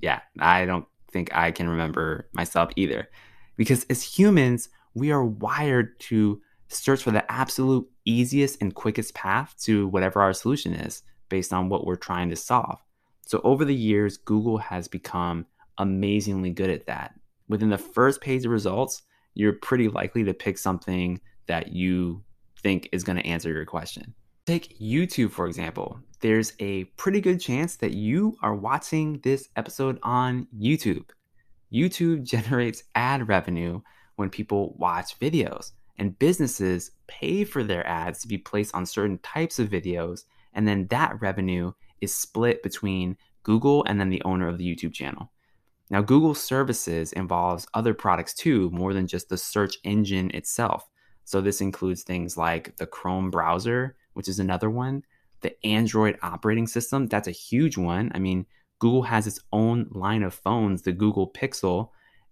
Yeah, 0.00 0.20
I 0.38 0.64
don't 0.64 0.86
think 1.10 1.34
I 1.34 1.50
can 1.50 1.68
remember 1.68 2.28
myself 2.32 2.70
either. 2.76 3.08
Because 3.56 3.84
as 3.90 4.02
humans, 4.02 4.68
we 4.94 5.10
are 5.10 5.24
wired 5.24 5.98
to 6.00 6.40
search 6.72 7.02
for 7.02 7.10
the 7.10 7.30
absolute 7.30 7.88
easiest 8.04 8.60
and 8.60 8.74
quickest 8.74 9.14
path 9.14 9.54
to 9.62 9.88
whatever 9.88 10.20
our 10.20 10.32
solution 10.32 10.74
is 10.74 11.02
based 11.28 11.52
on 11.52 11.68
what 11.68 11.86
we're 11.86 11.96
trying 11.96 12.30
to 12.30 12.36
solve. 12.36 12.78
So 13.22 13.40
over 13.44 13.64
the 13.64 13.74
years, 13.74 14.16
Google 14.16 14.58
has 14.58 14.88
become 14.88 15.46
amazingly 15.78 16.50
good 16.50 16.70
at 16.70 16.86
that. 16.86 17.14
Within 17.48 17.70
the 17.70 17.78
first 17.78 18.20
page 18.20 18.44
of 18.44 18.50
results, 18.50 19.02
you're 19.34 19.54
pretty 19.54 19.88
likely 19.88 20.24
to 20.24 20.34
pick 20.34 20.58
something 20.58 21.20
that 21.46 21.72
you 21.72 22.22
think 22.62 22.88
is 22.92 23.04
going 23.04 23.16
to 23.16 23.26
answer 23.26 23.50
your 23.50 23.64
question. 23.64 24.14
Take 24.46 24.78
YouTube, 24.78 25.30
for 25.30 25.46
example. 25.46 26.00
There's 26.20 26.52
a 26.58 26.84
pretty 26.96 27.20
good 27.20 27.40
chance 27.40 27.76
that 27.76 27.92
you 27.92 28.36
are 28.42 28.54
watching 28.54 29.20
this 29.20 29.48
episode 29.56 29.98
on 30.02 30.46
YouTube. 30.56 31.10
YouTube 31.72 32.24
generates 32.24 32.82
ad 32.94 33.28
revenue 33.28 33.80
when 34.16 34.30
people 34.30 34.74
watch 34.78 35.18
videos, 35.18 35.72
and 36.02 36.18
businesses 36.18 36.90
pay 37.06 37.44
for 37.44 37.62
their 37.62 37.86
ads 37.86 38.20
to 38.20 38.26
be 38.26 38.36
placed 38.36 38.74
on 38.74 38.84
certain 38.84 39.18
types 39.18 39.60
of 39.60 39.68
videos, 39.68 40.24
and 40.52 40.66
then 40.66 40.88
that 40.88 41.16
revenue 41.20 41.70
is 42.00 42.12
split 42.12 42.60
between 42.64 43.16
Google 43.44 43.84
and 43.84 44.00
then 44.00 44.10
the 44.10 44.20
owner 44.24 44.48
of 44.48 44.58
the 44.58 44.66
YouTube 44.66 44.92
channel. 44.92 45.30
Now, 45.90 46.02
Google 46.02 46.34
services 46.34 47.12
involves 47.12 47.68
other 47.72 47.94
products 47.94 48.34
too, 48.34 48.68
more 48.70 48.92
than 48.92 49.06
just 49.06 49.28
the 49.28 49.36
search 49.36 49.76
engine 49.84 50.32
itself. 50.34 50.90
So 51.22 51.40
this 51.40 51.60
includes 51.60 52.02
things 52.02 52.36
like 52.36 52.76
the 52.78 52.86
Chrome 52.86 53.30
browser, 53.30 53.94
which 54.14 54.26
is 54.26 54.40
another 54.40 54.70
one, 54.70 55.04
the 55.42 55.54
Android 55.64 56.18
operating 56.20 56.66
system, 56.66 57.06
that's 57.06 57.28
a 57.28 57.30
huge 57.30 57.78
one. 57.78 58.10
I 58.12 58.18
mean, 58.18 58.46
Google 58.80 59.02
has 59.02 59.28
its 59.28 59.38
own 59.52 59.86
line 59.92 60.24
of 60.24 60.34
phones, 60.34 60.82
the 60.82 60.90
Google 60.90 61.30
Pixel, 61.30 61.90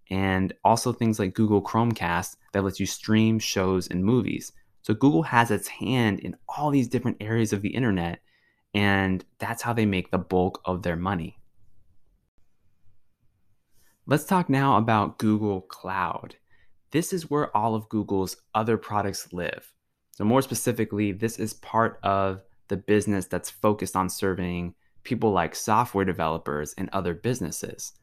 and 0.09 0.51
also 0.65 0.91
things 0.91 1.19
like 1.19 1.35
Google 1.35 1.61
Chromecast 1.61 2.35
that 2.51 2.63
lets 2.63 2.79
you 2.79 2.85
stream 2.85 3.39
shows 3.39 3.87
and 3.87 4.03
movies. 4.03 4.51
So 4.81 4.93
Google 4.93 5.23
has 5.23 5.51
its 5.51 5.67
hand 5.67 6.19
in 6.19 6.35
all 6.47 6.71
these 6.71 6.87
different 6.87 7.17
areas 7.21 7.53
of 7.53 7.61
the 7.61 7.69
internet, 7.69 8.19
and 8.73 9.23
that's 9.39 9.61
how 9.61 9.73
they 9.73 9.85
make 9.85 10.11
the 10.11 10.17
bulk 10.17 10.61
of 10.65 10.83
their 10.83 10.95
money. 10.95 11.37
Let's 14.05 14.25
talk 14.25 14.49
now 14.49 14.77
about 14.77 15.19
Google 15.19 15.61
Cloud 15.61 16.35
this 16.91 17.13
is 17.13 17.29
where 17.29 17.55
all 17.55 17.73
of 17.73 17.89
Google's 17.89 18.37
other 18.53 18.77
products 18.77 19.31
live. 19.33 19.73
So, 20.11 20.25
more 20.25 20.41
specifically, 20.41 21.13
this 21.13 21.39
is 21.39 21.53
part 21.53 21.99
of 22.03 22.41
the 22.67 22.77
business 22.77 23.25
that's 23.25 23.49
focused 23.49 23.95
on 23.95 24.09
serving 24.09 24.75
people 25.03 25.31
like 25.31 25.55
software 25.55 26.05
developers 26.05 26.73
and 26.77 26.89
other 26.91 27.13
businesses. 27.13 27.93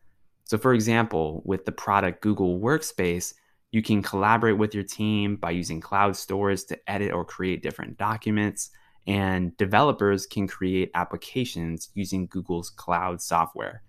So, 0.45 0.57
for 0.57 0.73
example, 0.73 1.43
with 1.45 1.67
the 1.67 1.73
product 1.73 2.23
Google 2.23 2.59
Workspace, 2.59 3.35
you 3.71 3.83
can 3.83 4.03
collaborate 4.03 4.59
with 4.59 4.75
your 4.75 4.85
team 4.85 5.37
by 5.37 5.51
using 5.51 5.81
cloud 5.81 6.17
stores 6.17 6.65
to 6.65 6.91
edit 6.91 7.13
or 7.13 7.25
create 7.25 7.63
different 7.63 7.99
documents, 7.99 8.71
and 9.07 9.57
developers 9.57 10.27
can 10.27 10.47
create 10.47 10.91
applications 10.95 11.91
using 11.95 12.27
Google's 12.27 12.71
cloud 12.71 13.21
software 13.21 13.83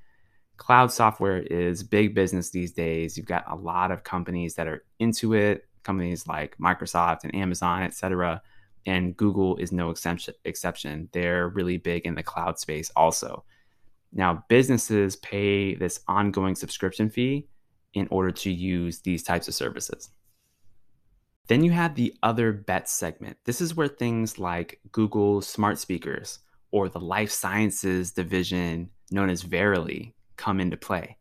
cloud 0.59 0.91
software 0.91 1.39
is 1.39 1.81
big 1.81 2.13
business 2.13 2.51
these 2.51 2.71
days. 2.71 3.17
You've 3.17 3.25
got 3.25 3.49
a 3.49 3.55
lot 3.55 3.89
of 3.89 4.03
companies 4.03 4.53
that 4.55 4.67
are 4.67 4.83
into 4.99 5.33
it, 5.33 5.65
companies 5.83 6.27
like 6.27 6.57
Microsoft 6.59 7.23
and 7.23 7.33
Amazon, 7.33 7.81
et 7.81 7.95
cetera. 7.95 8.41
And 8.85 9.17
Google 9.17 9.57
is 9.57 9.71
no 9.71 9.89
exception. 9.89 11.09
They're 11.11 11.49
really 11.49 11.77
big 11.77 12.05
in 12.05 12.15
the 12.15 12.23
cloud 12.23 12.59
space 12.59 12.91
also. 12.95 13.43
Now, 14.11 14.43
businesses 14.49 15.15
pay 15.15 15.75
this 15.75 16.01
ongoing 16.07 16.55
subscription 16.55 17.09
fee 17.09 17.47
in 17.93 18.07
order 18.11 18.31
to 18.31 18.51
use 18.51 18.99
these 18.99 19.23
types 19.23 19.47
of 19.47 19.53
services. 19.53 20.09
Then 21.47 21.63
you 21.63 21.71
have 21.71 21.95
the 21.95 22.13
other 22.21 22.51
bets 22.51 22.91
segment. 22.91 23.37
This 23.45 23.59
is 23.59 23.75
where 23.75 23.87
things 23.87 24.37
like 24.37 24.79
Google 24.91 25.41
smart 25.41 25.79
speakers 25.79 26.39
or 26.71 26.89
the 26.89 26.99
life 26.99 27.31
sciences 27.31 28.11
division 28.11 28.89
known 29.11 29.29
as 29.29 29.41
Verily 29.41 30.13
come 30.37 30.59
into 30.59 30.77
play. 30.77 31.17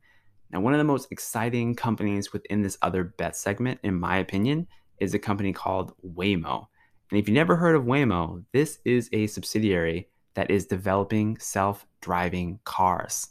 Now, 0.50 0.60
one 0.60 0.74
of 0.74 0.78
the 0.78 0.84
most 0.84 1.10
exciting 1.10 1.74
companies 1.74 2.32
within 2.32 2.62
this 2.62 2.78
other 2.82 3.04
bet 3.04 3.36
segment, 3.36 3.80
in 3.82 3.98
my 3.98 4.18
opinion, 4.18 4.66
is 4.98 5.14
a 5.14 5.18
company 5.18 5.52
called 5.52 5.92
Waymo. 6.02 6.66
And 7.10 7.18
if 7.18 7.28
you've 7.28 7.34
never 7.34 7.56
heard 7.56 7.76
of 7.76 7.84
Waymo, 7.84 8.44
this 8.52 8.78
is 8.84 9.08
a 9.12 9.26
subsidiary 9.26 10.08
that 10.34 10.50
is 10.50 10.66
developing 10.66 11.38
self 11.38 11.86
driving 12.00 12.60
cars. 12.64 13.28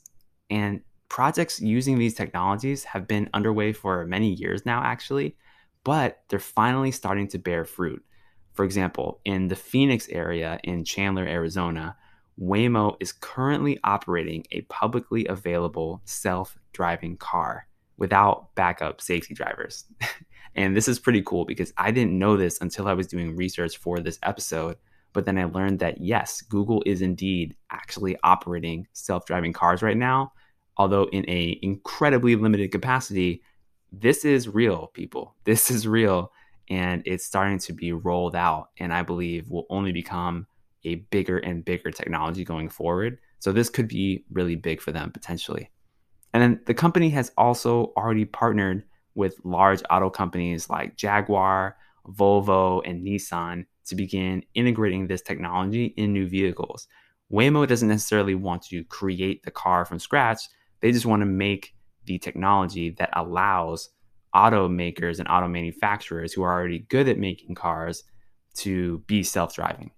And 0.50 0.82
projects 1.10 1.60
using 1.62 1.98
these 1.98 2.14
technologies 2.14 2.84
have 2.84 3.08
been 3.08 3.30
underway 3.34 3.74
for 3.74 4.06
many 4.06 4.34
years 4.34 4.66
now, 4.66 4.82
actually, 4.84 5.36
but 5.84 6.20
they're 6.30 6.40
finally 6.40 6.92
starting 6.92 7.28
to 7.30 7.38
bear 7.38 7.66
fruit. 7.66 8.04
For 8.54 8.66
example, 8.66 9.22
in 9.24 9.48
the 9.48 9.56
Phoenix 9.56 10.10
area 10.10 10.60
in 10.64 10.84
Chandler, 10.84 11.26
Arizona, 11.26 11.96
Waymo 12.40 12.98
is 13.00 13.14
currently 13.14 13.80
operating 13.84 14.44
a 14.52 14.62
publicly 14.62 15.26
available 15.28 16.02
self 16.06 16.58
driving 16.74 17.18
car 17.18 17.68
without 17.98 18.54
backup 18.56 19.02
safety 19.02 19.34
drivers. 19.34 19.86
and 20.56 20.76
this 20.76 20.88
is 20.88 21.00
pretty 21.00 21.22
cool 21.24 21.46
because 21.46 21.74
I 21.78 21.92
didn't 21.92 22.18
know 22.18 22.38
this 22.38 22.60
until 22.62 22.88
I 22.88 22.94
was 22.94 23.08
doing 23.08 23.36
research 23.36 23.78
for 23.78 24.00
this 24.00 24.20
episode. 24.24 24.78
But 25.14 25.26
then 25.26 25.40
I 25.40 25.46
learned 25.46 25.80
that 25.80 26.00
yes, 26.00 26.42
Google 26.42 26.84
is 26.86 27.02
indeed 27.02 27.56
actually 27.72 28.18
operating 28.24 28.88
self 28.94 29.26
driving 29.26 29.54
cars 29.54 29.82
right 29.82 29.98
now, 29.98 30.34
although 30.78 31.06
in 31.06 31.28
a 31.30 31.60
incredibly 31.62 32.36
limited 32.36 32.72
capacity. 32.72 33.42
This 33.92 34.26
is 34.26 34.48
real, 34.48 34.88
people. 34.94 35.36
This 35.44 35.72
is 35.72 35.88
real. 35.88 36.32
And 36.70 37.02
it's 37.06 37.26
starting 37.26 37.60
to 37.60 37.74
be 37.74 37.94
rolled 37.94 38.36
out. 38.36 38.70
And 38.78 38.94
I 38.94 39.02
believe 39.02 39.50
will 39.50 39.66
only 39.70 39.92
become 39.92 40.48
a 40.84 40.96
bigger 40.96 41.38
and 41.38 41.64
bigger 41.64 41.92
technology 41.92 42.44
going 42.44 42.70
forward. 42.70 43.20
So 43.40 43.52
this 43.52 43.70
could 43.70 43.88
be 43.88 44.26
really 44.32 44.56
big 44.56 44.82
for 44.82 44.92
them 44.92 45.12
potentially. 45.12 45.70
And 46.34 46.44
then 46.44 46.60
the 46.66 46.74
company 46.74 47.10
has 47.12 47.32
also 47.38 47.94
already 47.96 48.26
partnered 48.26 48.84
with 49.16 49.40
large 49.44 49.82
auto 49.90 50.10
companies 50.10 50.70
like 50.70 50.98
Jaguar, 50.98 51.78
Volvo, 52.08 52.82
and 52.86 53.06
Nissan 53.06 53.66
to 53.86 53.96
begin 53.96 54.44
integrating 54.54 55.08
this 55.08 55.22
technology 55.22 55.86
in 55.98 56.14
new 56.14 56.28
vehicles. 56.28 56.88
Waymo 57.32 57.68
doesn't 57.68 57.88
necessarily 57.88 58.36
want 58.36 58.64
to 58.64 58.84
create 58.86 59.44
the 59.44 59.52
car 59.52 59.86
from 59.86 60.00
scratch, 60.00 60.44
they 60.82 60.92
just 60.92 61.06
want 61.06 61.22
to 61.22 61.26
make 61.26 61.74
the 62.06 62.18
technology 62.18 62.92
that 62.92 63.10
allows 63.14 63.90
automakers 64.34 65.20
and 65.20 65.28
auto 65.28 65.48
manufacturers 65.48 66.34
who 66.34 66.44
are 66.44 66.54
already 66.54 66.80
good 66.80 67.08
at 67.08 67.18
making 67.18 67.56
cars 67.56 68.04
to 68.56 69.00
be 69.08 69.24
self 69.24 69.56
driving. 69.56 69.92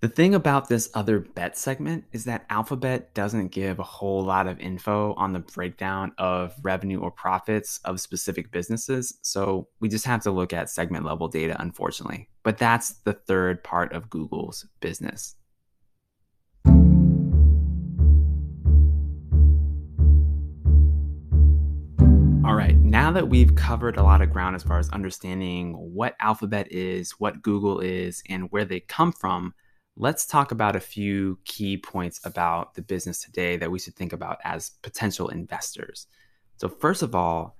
The 0.00 0.08
thing 0.08 0.34
about 0.34 0.68
this 0.68 0.90
other 0.94 1.20
bet 1.20 1.56
segment 1.56 2.06
is 2.10 2.24
that 2.24 2.44
Alphabet 2.50 3.14
doesn't 3.14 3.52
give 3.52 3.78
a 3.78 3.84
whole 3.84 4.24
lot 4.24 4.48
of 4.48 4.58
info 4.58 5.14
on 5.14 5.32
the 5.32 5.38
breakdown 5.38 6.10
of 6.18 6.56
revenue 6.60 6.98
or 6.98 7.12
profits 7.12 7.78
of 7.84 8.00
specific 8.00 8.50
businesses. 8.50 9.16
So 9.22 9.68
we 9.78 9.88
just 9.88 10.04
have 10.06 10.20
to 10.24 10.32
look 10.32 10.52
at 10.52 10.70
segment 10.70 11.04
level 11.04 11.28
data, 11.28 11.56
unfortunately. 11.60 12.28
But 12.42 12.58
that's 12.58 12.94
the 13.04 13.12
third 13.12 13.62
part 13.62 13.92
of 13.92 14.10
Google's 14.10 14.66
business. 14.80 15.36
Now 23.12 23.20
that 23.20 23.28
we've 23.28 23.54
covered 23.54 23.98
a 23.98 24.02
lot 24.02 24.22
of 24.22 24.32
ground 24.32 24.56
as 24.56 24.62
far 24.62 24.78
as 24.78 24.88
understanding 24.88 25.74
what 25.74 26.16
Alphabet 26.18 26.72
is, 26.72 27.10
what 27.20 27.42
Google 27.42 27.78
is, 27.78 28.22
and 28.30 28.50
where 28.50 28.64
they 28.64 28.80
come 28.80 29.12
from, 29.12 29.52
let's 29.96 30.24
talk 30.24 30.50
about 30.50 30.76
a 30.76 30.80
few 30.80 31.38
key 31.44 31.76
points 31.76 32.24
about 32.24 32.72
the 32.72 32.80
business 32.80 33.22
today 33.22 33.58
that 33.58 33.70
we 33.70 33.78
should 33.78 33.94
think 33.96 34.14
about 34.14 34.38
as 34.44 34.70
potential 34.80 35.28
investors. 35.28 36.06
So, 36.56 36.70
first 36.70 37.02
of 37.02 37.14
all, 37.14 37.58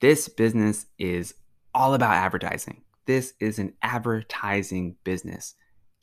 this 0.00 0.30
business 0.30 0.86
is 0.98 1.34
all 1.74 1.92
about 1.92 2.14
advertising. 2.14 2.80
This 3.04 3.34
is 3.38 3.58
an 3.58 3.74
advertising 3.82 4.96
business. 5.04 5.56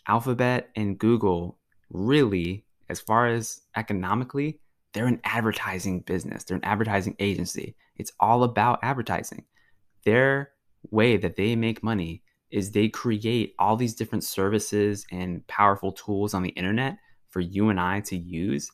Alphabet 0.08 0.70
and 0.76 1.00
Google 1.00 1.58
really, 1.90 2.64
as 2.90 3.00
far 3.00 3.26
as 3.26 3.62
economically, 3.76 4.60
they're 4.94 5.08
an 5.08 5.22
advertising 5.24 6.02
business. 6.02 6.44
They're 6.44 6.58
an 6.58 6.66
advertising 6.66 7.16
agency. 7.20 7.76
It's 7.98 8.12
all 8.20 8.44
about 8.44 8.80
advertising. 8.84 9.46
Their 10.06 10.52
way 10.92 11.18
that 11.18 11.36
they 11.36 11.56
make 11.56 11.84
money 11.84 12.24
is 12.52 12.72
they 12.72 12.88
create 12.88 13.56
all 13.58 13.76
these 13.76 13.96
different 13.96 14.24
services 14.24 15.06
and 15.12 15.46
powerful 15.48 15.92
tools 15.92 16.34
on 16.34 16.44
the 16.44 16.50
internet 16.50 16.98
for 17.30 17.40
you 17.40 17.70
and 17.70 17.80
I 17.80 18.02
to 18.02 18.16
use. 18.16 18.72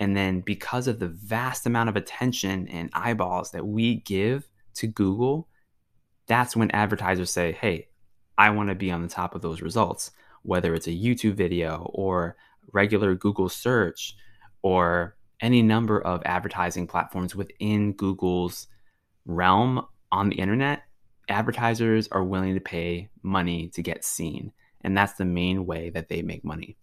And 0.00 0.16
then 0.16 0.40
because 0.40 0.88
of 0.88 0.98
the 0.98 1.08
vast 1.08 1.66
amount 1.66 1.88
of 1.88 1.96
attention 1.96 2.66
and 2.68 2.90
eyeballs 2.92 3.52
that 3.52 3.66
we 3.66 3.96
give 3.96 4.48
to 4.74 4.88
Google, 4.88 5.46
that's 6.26 6.56
when 6.56 6.70
advertisers 6.72 7.30
say, 7.30 7.52
hey, 7.52 7.88
I 8.36 8.50
want 8.50 8.70
to 8.70 8.74
be 8.74 8.90
on 8.90 9.02
the 9.02 9.08
top 9.08 9.34
of 9.34 9.42
those 9.42 9.62
results, 9.62 10.10
whether 10.42 10.74
it's 10.74 10.86
a 10.88 10.90
YouTube 10.90 11.34
video 11.34 11.88
or 11.92 12.36
regular 12.72 13.14
Google 13.14 13.48
search 13.48 14.16
or 14.62 15.16
any 15.40 15.62
number 15.62 16.00
of 16.00 16.22
advertising 16.24 16.86
platforms 16.86 17.34
within 17.34 17.92
Google's 17.92 18.66
realm 19.26 19.86
on 20.12 20.28
the 20.28 20.36
internet 20.36 20.82
advertisers 21.30 22.08
are 22.08 22.24
willing 22.24 22.54
to 22.54 22.60
pay 22.60 23.08
money 23.22 23.68
to 23.68 23.82
get 23.82 24.04
seen. 24.04 24.52
And 24.82 24.96
that's 24.96 25.14
the 25.14 25.24
main 25.24 25.64
way 25.64 25.90
that 25.90 26.08
they 26.08 26.22
make 26.22 26.44
money. 26.44 26.76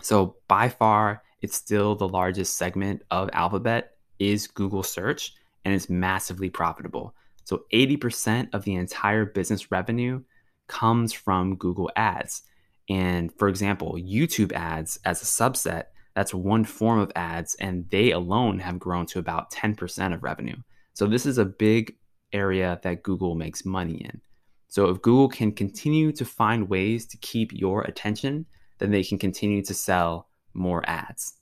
So 0.00 0.36
by 0.48 0.68
far, 0.68 1.22
it's 1.42 1.56
still 1.56 1.94
the 1.94 2.08
largest 2.08 2.56
segment 2.56 3.02
of 3.10 3.30
Alphabet 3.32 3.96
is 4.18 4.46
Google 4.46 4.82
search 4.82 5.34
and 5.64 5.74
it's 5.74 5.90
massively 5.90 6.50
profitable. 6.50 7.14
So 7.44 7.64
80% 7.72 8.54
of 8.54 8.64
the 8.64 8.74
entire 8.74 9.26
business 9.26 9.70
revenue 9.70 10.22
comes 10.68 11.12
from 11.12 11.56
Google 11.56 11.90
ads. 11.96 12.42
And 12.88 13.32
for 13.38 13.48
example, 13.48 13.94
YouTube 13.94 14.52
ads 14.52 14.98
as 15.04 15.22
a 15.22 15.26
subset, 15.26 15.84
that's 16.14 16.32
one 16.32 16.64
form 16.64 17.00
of 17.00 17.12
ads, 17.16 17.54
and 17.56 17.88
they 17.90 18.12
alone 18.12 18.58
have 18.60 18.78
grown 18.78 19.06
to 19.06 19.18
about 19.18 19.50
10% 19.50 20.14
of 20.14 20.22
revenue. 20.22 20.56
So 20.92 21.06
this 21.06 21.26
is 21.26 21.38
a 21.38 21.44
big 21.44 21.96
area 22.32 22.78
that 22.82 23.02
Google 23.02 23.34
makes 23.34 23.64
money 23.64 23.96
in. 23.96 24.20
So 24.68 24.88
if 24.88 25.02
Google 25.02 25.28
can 25.28 25.52
continue 25.52 26.12
to 26.12 26.24
find 26.24 26.68
ways 26.68 27.06
to 27.06 27.16
keep 27.18 27.52
your 27.52 27.82
attention, 27.82 28.46
then 28.78 28.90
they 28.90 29.04
can 29.04 29.18
continue 29.18 29.62
to 29.64 29.74
sell 29.74 30.28
more 30.52 30.82
ads. 30.88 31.34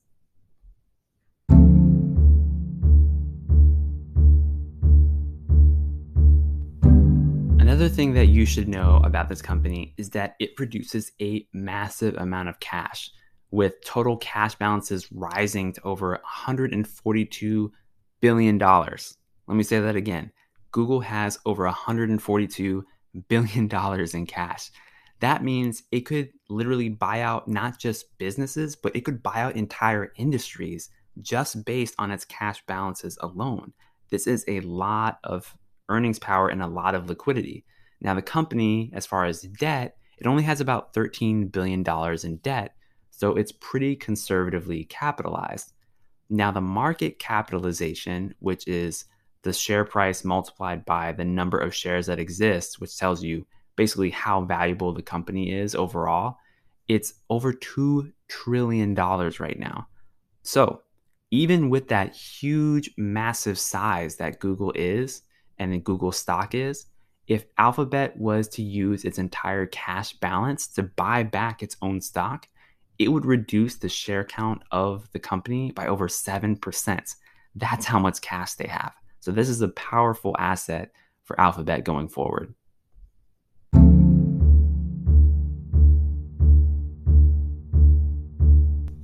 Another 7.58 7.88
thing 7.88 8.12
that 8.14 8.26
you 8.26 8.44
should 8.44 8.68
know 8.68 9.00
about 9.02 9.28
this 9.28 9.40
company 9.40 9.94
is 9.96 10.11
that 10.11 10.37
it 10.38 10.56
produces 10.56 11.11
a 11.20 11.46
massive 11.54 12.14
amount 12.16 12.50
of 12.50 12.61
cash, 12.61 13.11
with 13.52 13.84
total 13.84 14.16
cash 14.16 14.56
balances 14.56 15.12
rising 15.12 15.72
to 15.74 15.82
over 15.84 16.18
$142 16.44 17.70
billion. 18.20 18.58
Let 18.58 19.06
me 19.48 19.62
say 19.62 19.78
that 19.78 19.94
again 19.94 20.32
Google 20.72 21.00
has 21.00 21.38
over 21.46 21.68
$142 21.68 22.82
billion 23.28 23.70
in 24.14 24.26
cash. 24.26 24.70
That 25.20 25.44
means 25.44 25.84
it 25.92 26.00
could 26.00 26.30
literally 26.48 26.88
buy 26.88 27.20
out 27.20 27.46
not 27.46 27.78
just 27.78 28.18
businesses, 28.18 28.74
but 28.74 28.96
it 28.96 29.04
could 29.04 29.22
buy 29.22 29.42
out 29.42 29.54
entire 29.54 30.12
industries 30.16 30.88
just 31.20 31.64
based 31.64 31.94
on 31.98 32.10
its 32.10 32.24
cash 32.24 32.64
balances 32.66 33.18
alone. 33.20 33.72
This 34.10 34.26
is 34.26 34.44
a 34.48 34.60
lot 34.60 35.18
of 35.22 35.56
earnings 35.88 36.18
power 36.18 36.48
and 36.48 36.62
a 36.62 36.66
lot 36.66 36.94
of 36.94 37.08
liquidity. 37.08 37.64
Now, 38.00 38.14
the 38.14 38.22
company, 38.22 38.90
as 38.94 39.06
far 39.06 39.26
as 39.26 39.42
debt, 39.42 39.96
it 40.18 40.26
only 40.26 40.42
has 40.42 40.60
about 40.60 40.94
$13 40.94 41.52
billion 41.52 41.84
in 42.24 42.36
debt, 42.38 42.74
so 43.22 43.37
it's 43.37 43.52
pretty 43.52 43.94
conservatively 43.94 44.82
capitalized. 44.82 45.74
Now, 46.28 46.50
the 46.50 46.61
market 46.61 47.20
capitalization, 47.20 48.35
which 48.40 48.66
is 48.66 49.04
the 49.42 49.52
share 49.52 49.85
price 49.85 50.24
multiplied 50.24 50.85
by 50.85 51.12
the 51.12 51.24
number 51.24 51.56
of 51.56 51.72
shares 51.72 52.06
that 52.06 52.18
exist, 52.18 52.80
which 52.80 52.98
tells 52.98 53.22
you 53.22 53.46
basically 53.76 54.11
how 54.11 54.40
valuable 54.44 54.92
the 54.92 55.02
company 55.02 55.52
is 55.52 55.76
overall, 55.76 56.37
it's 56.88 57.14
over 57.30 57.52
$2 57.52 58.12
trillion 58.26 58.92
right 58.92 59.58
now. 59.61 59.87
So, 60.42 60.82
even 61.30 61.70
with 61.70 61.87
that 61.90 62.16
huge, 62.16 62.90
massive 62.96 63.56
size 63.56 64.16
that 64.16 64.40
Google 64.40 64.72
is 64.74 65.22
and 65.61 65.85
Google 65.85 66.11
stock 66.11 66.56
is, 66.56 66.87
if 67.28 67.44
Alphabet 67.56 68.16
was 68.18 68.48
to 68.48 68.62
use 68.62 69.04
its 69.04 69.18
entire 69.18 69.66
cash 69.66 70.12
balance 70.14 70.66
to 70.66 70.82
buy 70.82 71.22
back 71.22 71.62
its 71.62 71.76
own 71.80 72.00
stock, 72.00 72.48
it 72.98 73.09
would 73.09 73.24
reduce 73.24 73.76
the 73.76 73.88
share 73.88 74.24
count 74.24 74.62
of 74.70 75.11
the 75.12 75.18
company 75.18 75.72
by 75.72 75.87
over 75.87 76.09
7%. 76.09 77.14
That's 77.55 77.85
how 77.85 77.98
much 77.98 78.20
cash 78.20 78.55
they 78.55 78.68
have. 78.68 78.92
So 79.20 79.31
this 79.31 79.48
is 79.48 79.61
a 79.61 79.68
powerful 79.68 80.37
asset 80.38 80.92
for 81.24 81.38
Alphabet 81.40 81.85
going 81.85 82.09
forward. 82.09 82.55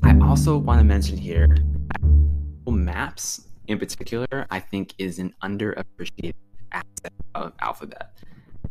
I 0.03 0.19
also 0.23 0.59
want 0.59 0.81
to 0.81 0.85
mention 0.85 1.17
here 1.17 1.47
Google 2.01 2.73
Maps 2.73 3.49
in 3.69 3.79
particular, 3.79 4.47
I 4.51 4.61
think 4.61 4.95
is 4.99 5.19
an 5.19 5.35
underappreciated 5.43 6.35
asset 6.73 7.13
of 7.35 7.53
Alphabet. 7.61 8.19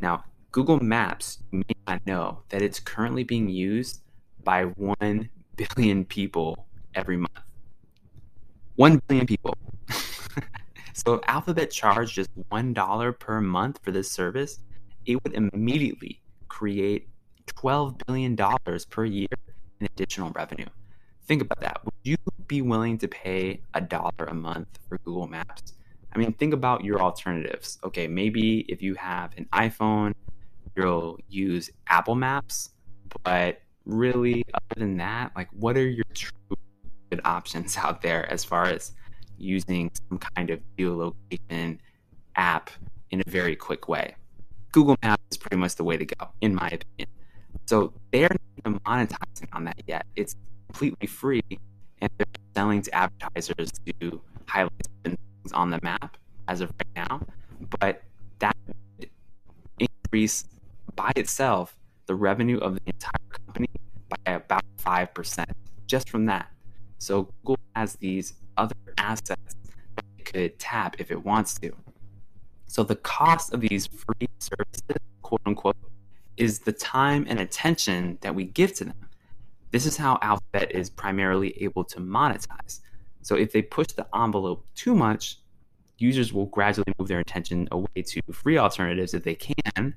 Now, 0.01 0.23
Google 0.51 0.80
Maps, 0.80 1.43
you 1.51 1.60
may 1.60 1.75
not 1.88 2.06
know 2.06 2.43
that 2.49 2.62
it's 2.62 2.80
currently 2.80 3.23
being 3.23 3.47
used 3.47 4.01
by 4.47 4.63
1 4.63 5.29
billion 5.57 6.05
people 6.05 6.67
every 6.95 7.17
month. 7.17 7.43
1 8.77 9.01
billion 9.07 9.27
people. 9.27 9.53
So 10.93 11.13
if 11.13 11.21
Alphabet 11.27 11.69
charged 11.69 12.15
just 12.15 12.31
$1 12.49 13.19
per 13.19 13.39
month 13.39 13.79
for 13.83 13.91
this 13.91 14.10
service, 14.10 14.60
it 15.05 15.23
would 15.23 15.36
immediately 15.36 16.23
create 16.47 17.07
$12 17.45 18.01
billion 18.07 18.36
per 18.89 19.05
year 19.05 19.27
in 19.79 19.86
additional 19.86 20.31
revenue. 20.31 20.65
Think 21.27 21.43
about 21.43 21.60
that. 21.60 21.86
Would 21.86 21.93
you 22.03 22.15
be 22.47 22.63
willing 22.63 22.97
to 22.97 23.07
pay 23.07 23.62
a 23.75 23.79
dollar 23.79 24.25
a 24.27 24.33
month 24.33 24.79
for 24.89 24.97
Google 25.05 25.27
Maps? 25.27 25.73
I 26.15 26.17
mean, 26.17 26.33
think 26.33 26.51
about 26.51 26.83
your 26.83 26.99
alternatives. 26.99 27.77
Okay, 27.83 28.07
maybe 28.07 28.65
if 28.67 28.81
you 28.81 28.95
have 28.95 29.38
an 29.38 29.45
iPhone, 29.53 30.15
you'll 30.75 31.19
use 31.29 31.69
Apple 31.88 32.15
Maps, 32.15 32.71
but 33.23 33.62
really, 33.88 34.43
other 34.54 34.80
than 34.80 34.97
that, 34.97 35.32
like, 35.36 35.50
what 35.54 35.78
are 35.78 35.88
your 35.88 36.06
true 36.13 36.58
good 37.10 37.21
options 37.26 37.78
out 37.84 38.02
there 38.02 38.30
as 38.32 38.43
far 38.43 38.65
as 38.65 38.91
using 39.38 39.91
some 40.10 40.17
kind 40.17 40.50
of 40.50 40.60
geolocation 40.78 41.78
app 42.36 42.69
in 43.12 43.21
a 43.26 43.30
very 43.30 43.56
quick 43.56 43.88
way. 43.88 44.15
Google 44.71 44.97
Maps 45.02 45.23
is 45.32 45.38
pretty 45.38 45.56
much 45.58 45.76
the 45.76 45.84
way 45.84 45.97
to 45.97 46.06
go, 46.06 46.28
in 46.41 46.54
my 46.54 46.67
opinion. 46.67 47.10
So 47.65 47.93
they're 48.12 48.30
not 48.65 48.84
monetizing 48.84 49.47
on 49.54 49.63
that 49.65 49.82
yet. 49.88 50.06
It's 50.15 50.36
completely 50.67 51.08
free, 51.08 51.41
and 52.02 52.10
they're 52.17 52.28
selling 52.56 52.82
to 52.84 52.95
advertisers 52.95 53.71
to 54.02 54.21
highlight 54.47 54.71
things 55.04 55.17
on 55.54 55.69
the 55.69 55.80
map 55.82 56.17
as 56.47 56.62
of 56.62 56.71
right 56.80 57.08
now. 57.08 57.21
But 57.80 58.04
that 58.39 58.56
would 59.00 59.10
increase 59.80 60.45
by 60.95 61.12
itself 61.15 61.78
the 62.06 62.15
revenue 62.15 62.58
of 62.58 62.76
the 62.76 62.82
entire 62.86 63.39
company 63.45 63.69
5% 64.88 65.45
just 65.86 66.10
from 66.10 66.26
that. 66.26 66.50
So 66.97 67.30
Google 67.43 67.60
has 67.76 67.95
these 67.95 68.34
other 68.56 68.76
assets 68.97 69.56
that 69.95 70.06
it 70.17 70.26
could 70.26 70.60
tap 70.60 70.95
if 71.00 71.12
it 71.12 71.26
wants 71.26 71.56
to. 71.60 71.71
So 72.67 72.84
the 72.84 72.95
cost 72.95 73.54
of 73.54 73.62
these 73.62 73.88
free 73.88 74.28
services, 74.39 74.97
quote 75.21 75.41
unquote, 75.45 75.78
is 76.38 76.60
the 76.60 76.71
time 76.71 77.26
and 77.28 77.39
attention 77.39 78.17
that 78.21 78.34
we 78.34 78.45
give 78.45 78.73
to 78.76 78.86
them. 78.86 79.10
This 79.71 79.86
is 79.86 79.97
how 79.97 80.17
Alphabet 80.21 80.71
is 80.73 80.89
primarily 80.89 81.62
able 81.63 81.84
to 81.86 82.00
monetize. 82.00 82.82
So 83.21 83.36
if 83.36 83.52
they 83.52 83.62
push 83.62 83.88
the 83.88 84.08
envelope 84.15 84.65
too 84.76 84.95
much, 84.95 85.39
users 85.97 86.32
will 86.32 86.45
gradually 86.45 86.93
move 86.97 87.08
their 87.08 87.19
attention 87.19 87.67
away 87.71 88.02
to 88.06 88.21
free 88.32 88.58
alternatives 88.58 89.13
if 89.13 89.23
they 89.23 89.36
can. 89.36 89.95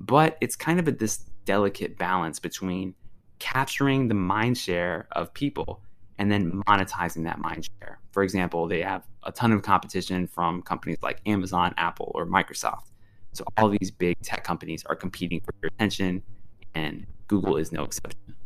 But 0.00 0.38
it's 0.40 0.56
kind 0.56 0.80
of 0.80 0.88
a, 0.88 0.92
this 0.92 1.18
delicate 1.44 1.96
balance 1.98 2.40
between 2.40 2.94
capturing 3.42 4.06
the 4.06 4.14
mind 4.14 4.56
share 4.56 5.08
of 5.12 5.34
people 5.34 5.82
and 6.16 6.30
then 6.30 6.62
monetizing 6.68 7.24
that 7.24 7.40
mind 7.40 7.68
share. 7.80 7.98
For 8.12 8.22
example, 8.22 8.68
they 8.68 8.82
have 8.82 9.02
a 9.24 9.32
ton 9.32 9.50
of 9.50 9.62
competition 9.62 10.28
from 10.28 10.62
companies 10.62 10.98
like 11.02 11.20
Amazon, 11.26 11.74
Apple, 11.76 12.12
or 12.14 12.24
Microsoft. 12.24 12.92
So 13.32 13.42
all 13.56 13.68
these 13.68 13.90
big 13.90 14.16
tech 14.22 14.44
companies 14.44 14.84
are 14.86 14.94
competing 14.94 15.40
for 15.40 15.52
your 15.60 15.70
attention, 15.74 16.22
and 16.76 17.04
Google 17.26 17.56
is 17.56 17.72
no 17.72 17.82
exception. 17.82 18.36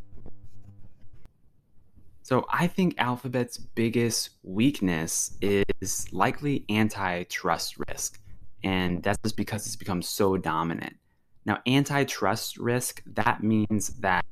So 2.22 2.46
I 2.48 2.66
think 2.66 2.94
Alphabet's 2.96 3.58
biggest 3.58 4.30
weakness 4.44 5.36
is 5.42 6.10
likely 6.10 6.64
antitrust 6.70 7.76
risk. 7.86 8.18
And 8.64 9.02
that's 9.02 9.18
just 9.22 9.36
because 9.36 9.66
it's 9.66 9.76
become 9.76 10.00
so 10.00 10.38
dominant. 10.38 10.96
Now, 11.44 11.58
antitrust 11.66 12.56
risk, 12.56 13.02
that 13.14 13.42
means 13.42 13.90
that 14.00 14.24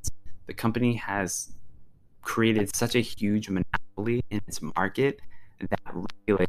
the 0.47 0.53
company 0.53 0.95
has 0.95 1.51
created 2.21 2.75
such 2.75 2.95
a 2.95 2.99
huge 2.99 3.49
monopoly 3.49 4.23
in 4.29 4.41
its 4.47 4.61
market 4.61 5.19
that 5.69 5.79
regulators 6.27 6.47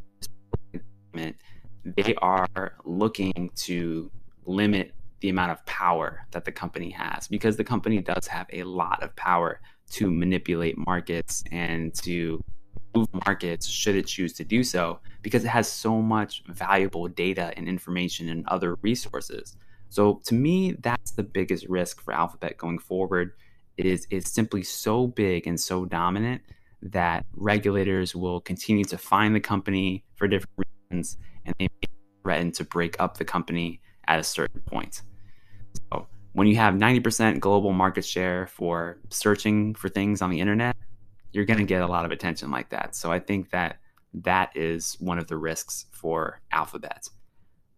they 1.97 2.15
are 2.17 2.75
looking 2.85 3.51
to 3.55 4.11
limit 4.45 4.93
the 5.21 5.29
amount 5.29 5.53
of 5.53 5.65
power 5.67 6.27
that 6.33 6.45
the 6.45 6.53
company 6.53 6.91
has 6.91 7.29
because 7.29 7.57
the 7.57 7.65
company 7.65 8.01
does 8.01 8.27
have 8.27 8.47
a 8.53 8.63
lot 8.65 9.03
of 9.03 9.15
power 9.17 9.61
to 9.91 10.11
manipulate 10.11 10.77
markets 10.77 11.43
and 11.53 11.95
to 11.95 12.43
move 12.95 13.09
markets 13.27 13.67
should 13.67 13.95
it 13.95 14.07
choose 14.07 14.33
to 14.33 14.45
do 14.45 14.63
so 14.63 14.99
because 15.23 15.45
it 15.45 15.49
has 15.49 15.69
so 15.69 16.03
much 16.03 16.43
valuable 16.49 17.09
data 17.09 17.53
and 17.57 17.69
information 17.69 18.29
and 18.29 18.47
other 18.49 18.75
resources. 18.83 19.57
So 19.89 20.21
to 20.27 20.35
me 20.35 20.73
that's 20.81 21.13
the 21.13 21.23
biggest 21.23 21.67
risk 21.69 22.01
for 22.03 22.13
Alphabet 22.13 22.59
going 22.59 22.79
forward 22.79 23.33
is 23.77 24.07
is 24.11 24.27
simply 24.27 24.63
so 24.63 25.07
big 25.07 25.47
and 25.47 25.61
so 25.61 25.85
dominant 25.85 26.43
that 26.83 27.25
regulators 27.35 28.15
will 28.15 28.41
continue 28.41 28.85
to 28.85 28.99
find 28.99 29.35
the 29.35 29.41
company 29.41 30.05
for 30.17 30.29
different 30.29 30.67
reasons 30.91 31.19
and 31.45 31.55
they 31.59 31.69
threaten 32.23 32.53
to 32.53 32.65
break 32.65 32.97
up 33.01 33.17
the 33.17 33.25
company 33.25 33.81
at 34.09 34.19
a 34.19 34.23
certain 34.23 34.61
point. 34.61 35.03
So 35.91 36.07
when 36.33 36.47
you 36.47 36.57
have 36.57 36.75
90% 36.75 37.41
global 37.41 37.73
market 37.73 38.05
share 38.05 38.47
for 38.47 38.99
searching 39.11 39.75
for 39.75 39.89
things 39.89 40.23
on 40.23 40.31
the 40.31 40.41
internet, 40.41 40.77
you're 41.33 41.45
going 41.45 41.59
to 41.59 41.65
get 41.65 41.83
a 41.83 41.87
lot 41.87 42.05
of 42.05 42.11
attention 42.11 42.51
like 42.51 42.71
that. 42.71 42.95
So 42.95 43.11
I 43.11 43.19
think 43.19 43.51
that 43.51 43.79
that 44.15 44.51
is 44.55 44.97
one 45.01 45.19
of 45.19 45.29
the 45.29 45.37
risks 45.37 45.87
for 45.93 46.41
Alphabet. 46.53 47.09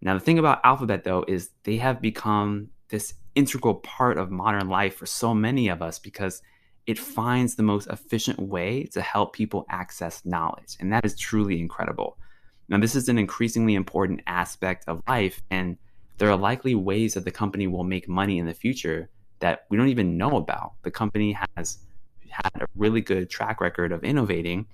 Now, 0.01 0.15
the 0.15 0.21
thing 0.21 0.39
about 0.39 0.61
Alphabet, 0.65 1.05
though, 1.05 1.25
is 1.27 1.51
they 1.65 1.77
have 1.77 2.01
become 2.01 2.71
this 2.89 3.15
integral 3.35 3.77
part 3.77 4.19
of 4.19 4.31
modern 4.31 4.69
life 4.69 4.97
for 4.97 5.07
so 5.07 5.35
many 5.35 5.69
of 5.69 5.83
us 5.83 5.99
because 5.99 6.43
it 6.87 6.99
finds 6.99 7.55
the 7.55 7.63
most 7.63 7.87
efficient 7.89 8.39
way 8.39 8.85
to 8.85 9.03
help 9.03 9.35
people 9.35 9.67
access 9.69 10.25
knowledge. 10.25 10.77
And 10.81 10.93
that 10.93 11.05
is 11.05 11.15
truly 11.15 11.61
incredible. 11.61 12.17
Now, 12.69 12.79
this 12.79 12.95
is 12.95 13.09
an 13.09 13.19
increasingly 13.19 13.75
important 13.75 14.23
aspect 14.27 14.85
of 14.89 15.03
life. 15.07 15.43
And 15.51 15.77
there 16.17 16.31
are 16.31 16.37
likely 16.37 16.75
ways 16.75 17.15
that 17.15 17.25
the 17.25 17.31
company 17.31 17.67
will 17.67 17.85
make 17.85 18.09
money 18.09 18.39
in 18.39 18.47
the 18.47 18.55
future 18.55 19.11
that 19.41 19.67
we 19.69 19.77
don't 19.77 19.89
even 19.89 20.17
know 20.17 20.37
about. 20.37 20.73
The 20.83 20.91
company 20.91 21.37
has 21.57 21.79
had 22.31 22.63
a 22.63 22.67
really 22.75 23.01
good 23.01 23.31
track 23.31 23.61
record 23.61 23.93
of 23.93 24.05
innovating, 24.05 24.67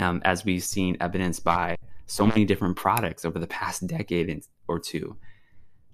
um, 0.00 0.22
as 0.24 0.44
we've 0.44 0.64
seen 0.64 0.96
evidenced 1.00 1.44
by 1.44 1.76
so 2.06 2.26
many 2.26 2.44
different 2.44 2.76
products 2.76 3.24
over 3.24 3.38
the 3.38 3.46
past 3.46 3.86
decade 3.86 4.44
or 4.68 4.78
two. 4.78 5.16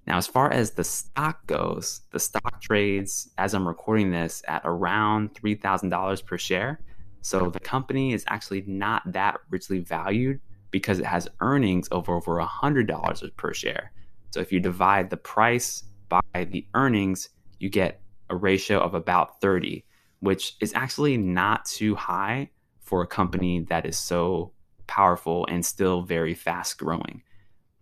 Now, 0.05 0.17
as 0.17 0.27
far 0.27 0.51
as 0.51 0.71
the 0.71 0.83
stock 0.83 1.45
goes, 1.47 2.01
the 2.11 2.19
stock 2.19 2.61
trades, 2.61 3.29
as 3.37 3.53
I'm 3.53 3.67
recording 3.67 4.11
this, 4.11 4.43
at 4.47 4.61
around 4.65 5.33
$3,000 5.33 6.25
per 6.25 6.37
share. 6.37 6.81
So 7.21 7.49
the 7.49 7.59
company 7.59 8.11
is 8.11 8.25
actually 8.27 8.63
not 8.67 9.01
that 9.13 9.39
richly 9.49 9.79
valued 9.79 10.41
because 10.71 10.99
it 10.99 11.05
has 11.05 11.29
earnings 11.39 11.87
of 11.87 12.09
over 12.09 12.37
$100 12.37 13.35
per 13.37 13.53
share. 13.53 13.93
So 14.31 14.41
if 14.41 14.51
you 14.51 14.59
divide 14.59 15.09
the 15.09 15.17
price 15.17 15.83
by 16.09 16.21
the 16.33 16.67
earnings, 16.73 17.29
you 17.59 17.69
get 17.69 18.01
a 18.29 18.35
ratio 18.35 18.79
of 18.79 18.93
about 18.95 19.39
30, 19.39 19.85
which 20.19 20.55
is 20.59 20.73
actually 20.73 21.15
not 21.15 21.63
too 21.65 21.95
high 21.95 22.49
for 22.81 23.01
a 23.01 23.07
company 23.07 23.61
that 23.69 23.85
is 23.85 23.97
so 23.97 24.51
powerful 24.87 25.45
and 25.49 25.65
still 25.65 26.01
very 26.01 26.33
fast 26.33 26.77
growing. 26.77 27.21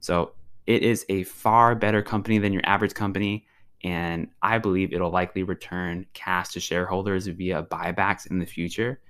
So 0.02 0.34
it 0.68 0.84
is 0.84 1.06
a 1.10 1.24
far 1.24 1.76
better 1.76 2.02
company 2.02 2.38
than 2.38 2.54
your 2.54 2.66
average 2.66 2.94
company. 2.94 3.48
And 3.84 4.28
I 4.42 4.60
believe 4.60 4.94
it'll 4.94 5.10
likely 5.10 5.44
return 5.44 6.06
cash 6.14 6.50
to 6.50 6.60
shareholders 6.60 7.28
via 7.28 7.64
buybacks 7.64 8.30
in 8.30 8.40
the 8.40 8.46
future. 8.46 9.02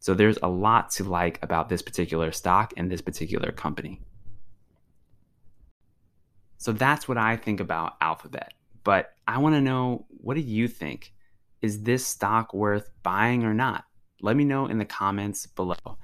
So 0.00 0.14
there's 0.14 0.38
a 0.42 0.48
lot 0.48 0.90
to 0.92 1.04
like 1.04 1.38
about 1.42 1.68
this 1.68 1.82
particular 1.82 2.32
stock 2.32 2.74
and 2.76 2.90
this 2.90 3.00
particular 3.00 3.52
company. 3.52 4.00
So 6.58 6.72
that's 6.72 7.06
what 7.06 7.18
I 7.18 7.36
think 7.36 7.60
about 7.60 7.94
Alphabet. 8.00 8.54
But 8.82 9.12
I 9.28 9.38
want 9.38 9.54
to 9.54 9.60
know 9.60 10.06
what 10.08 10.34
do 10.34 10.40
you 10.40 10.68
think? 10.68 11.12
Is 11.62 11.82
this 11.82 12.06
stock 12.06 12.52
worth 12.52 12.90
buying 13.02 13.44
or 13.44 13.54
not? 13.54 13.84
Let 14.20 14.36
me 14.36 14.44
know 14.44 14.66
in 14.66 14.78
the 14.78 14.84
comments 14.84 15.46
below. 15.46 15.98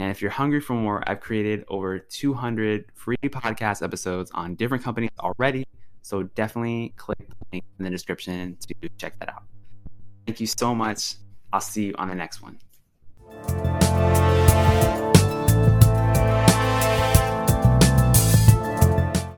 And 0.00 0.10
if 0.10 0.22
you're 0.22 0.30
hungry 0.30 0.62
for 0.62 0.72
more, 0.72 1.04
I've 1.06 1.20
created 1.20 1.62
over 1.68 1.98
200 1.98 2.86
free 2.94 3.18
podcast 3.22 3.82
episodes 3.82 4.30
on 4.30 4.54
different 4.54 4.82
companies 4.82 5.10
already. 5.20 5.66
So 6.00 6.22
definitely 6.22 6.94
click 6.96 7.18
the 7.18 7.34
link 7.52 7.64
in 7.78 7.84
the 7.84 7.90
description 7.90 8.56
to 8.66 8.88
check 8.96 9.18
that 9.18 9.28
out. 9.28 9.42
Thank 10.26 10.40
you 10.40 10.46
so 10.46 10.74
much. 10.74 11.16
I'll 11.52 11.60
see 11.60 11.88
you 11.88 11.94
on 11.98 12.08
the 12.08 12.14
next 12.14 12.40
one. 12.40 13.79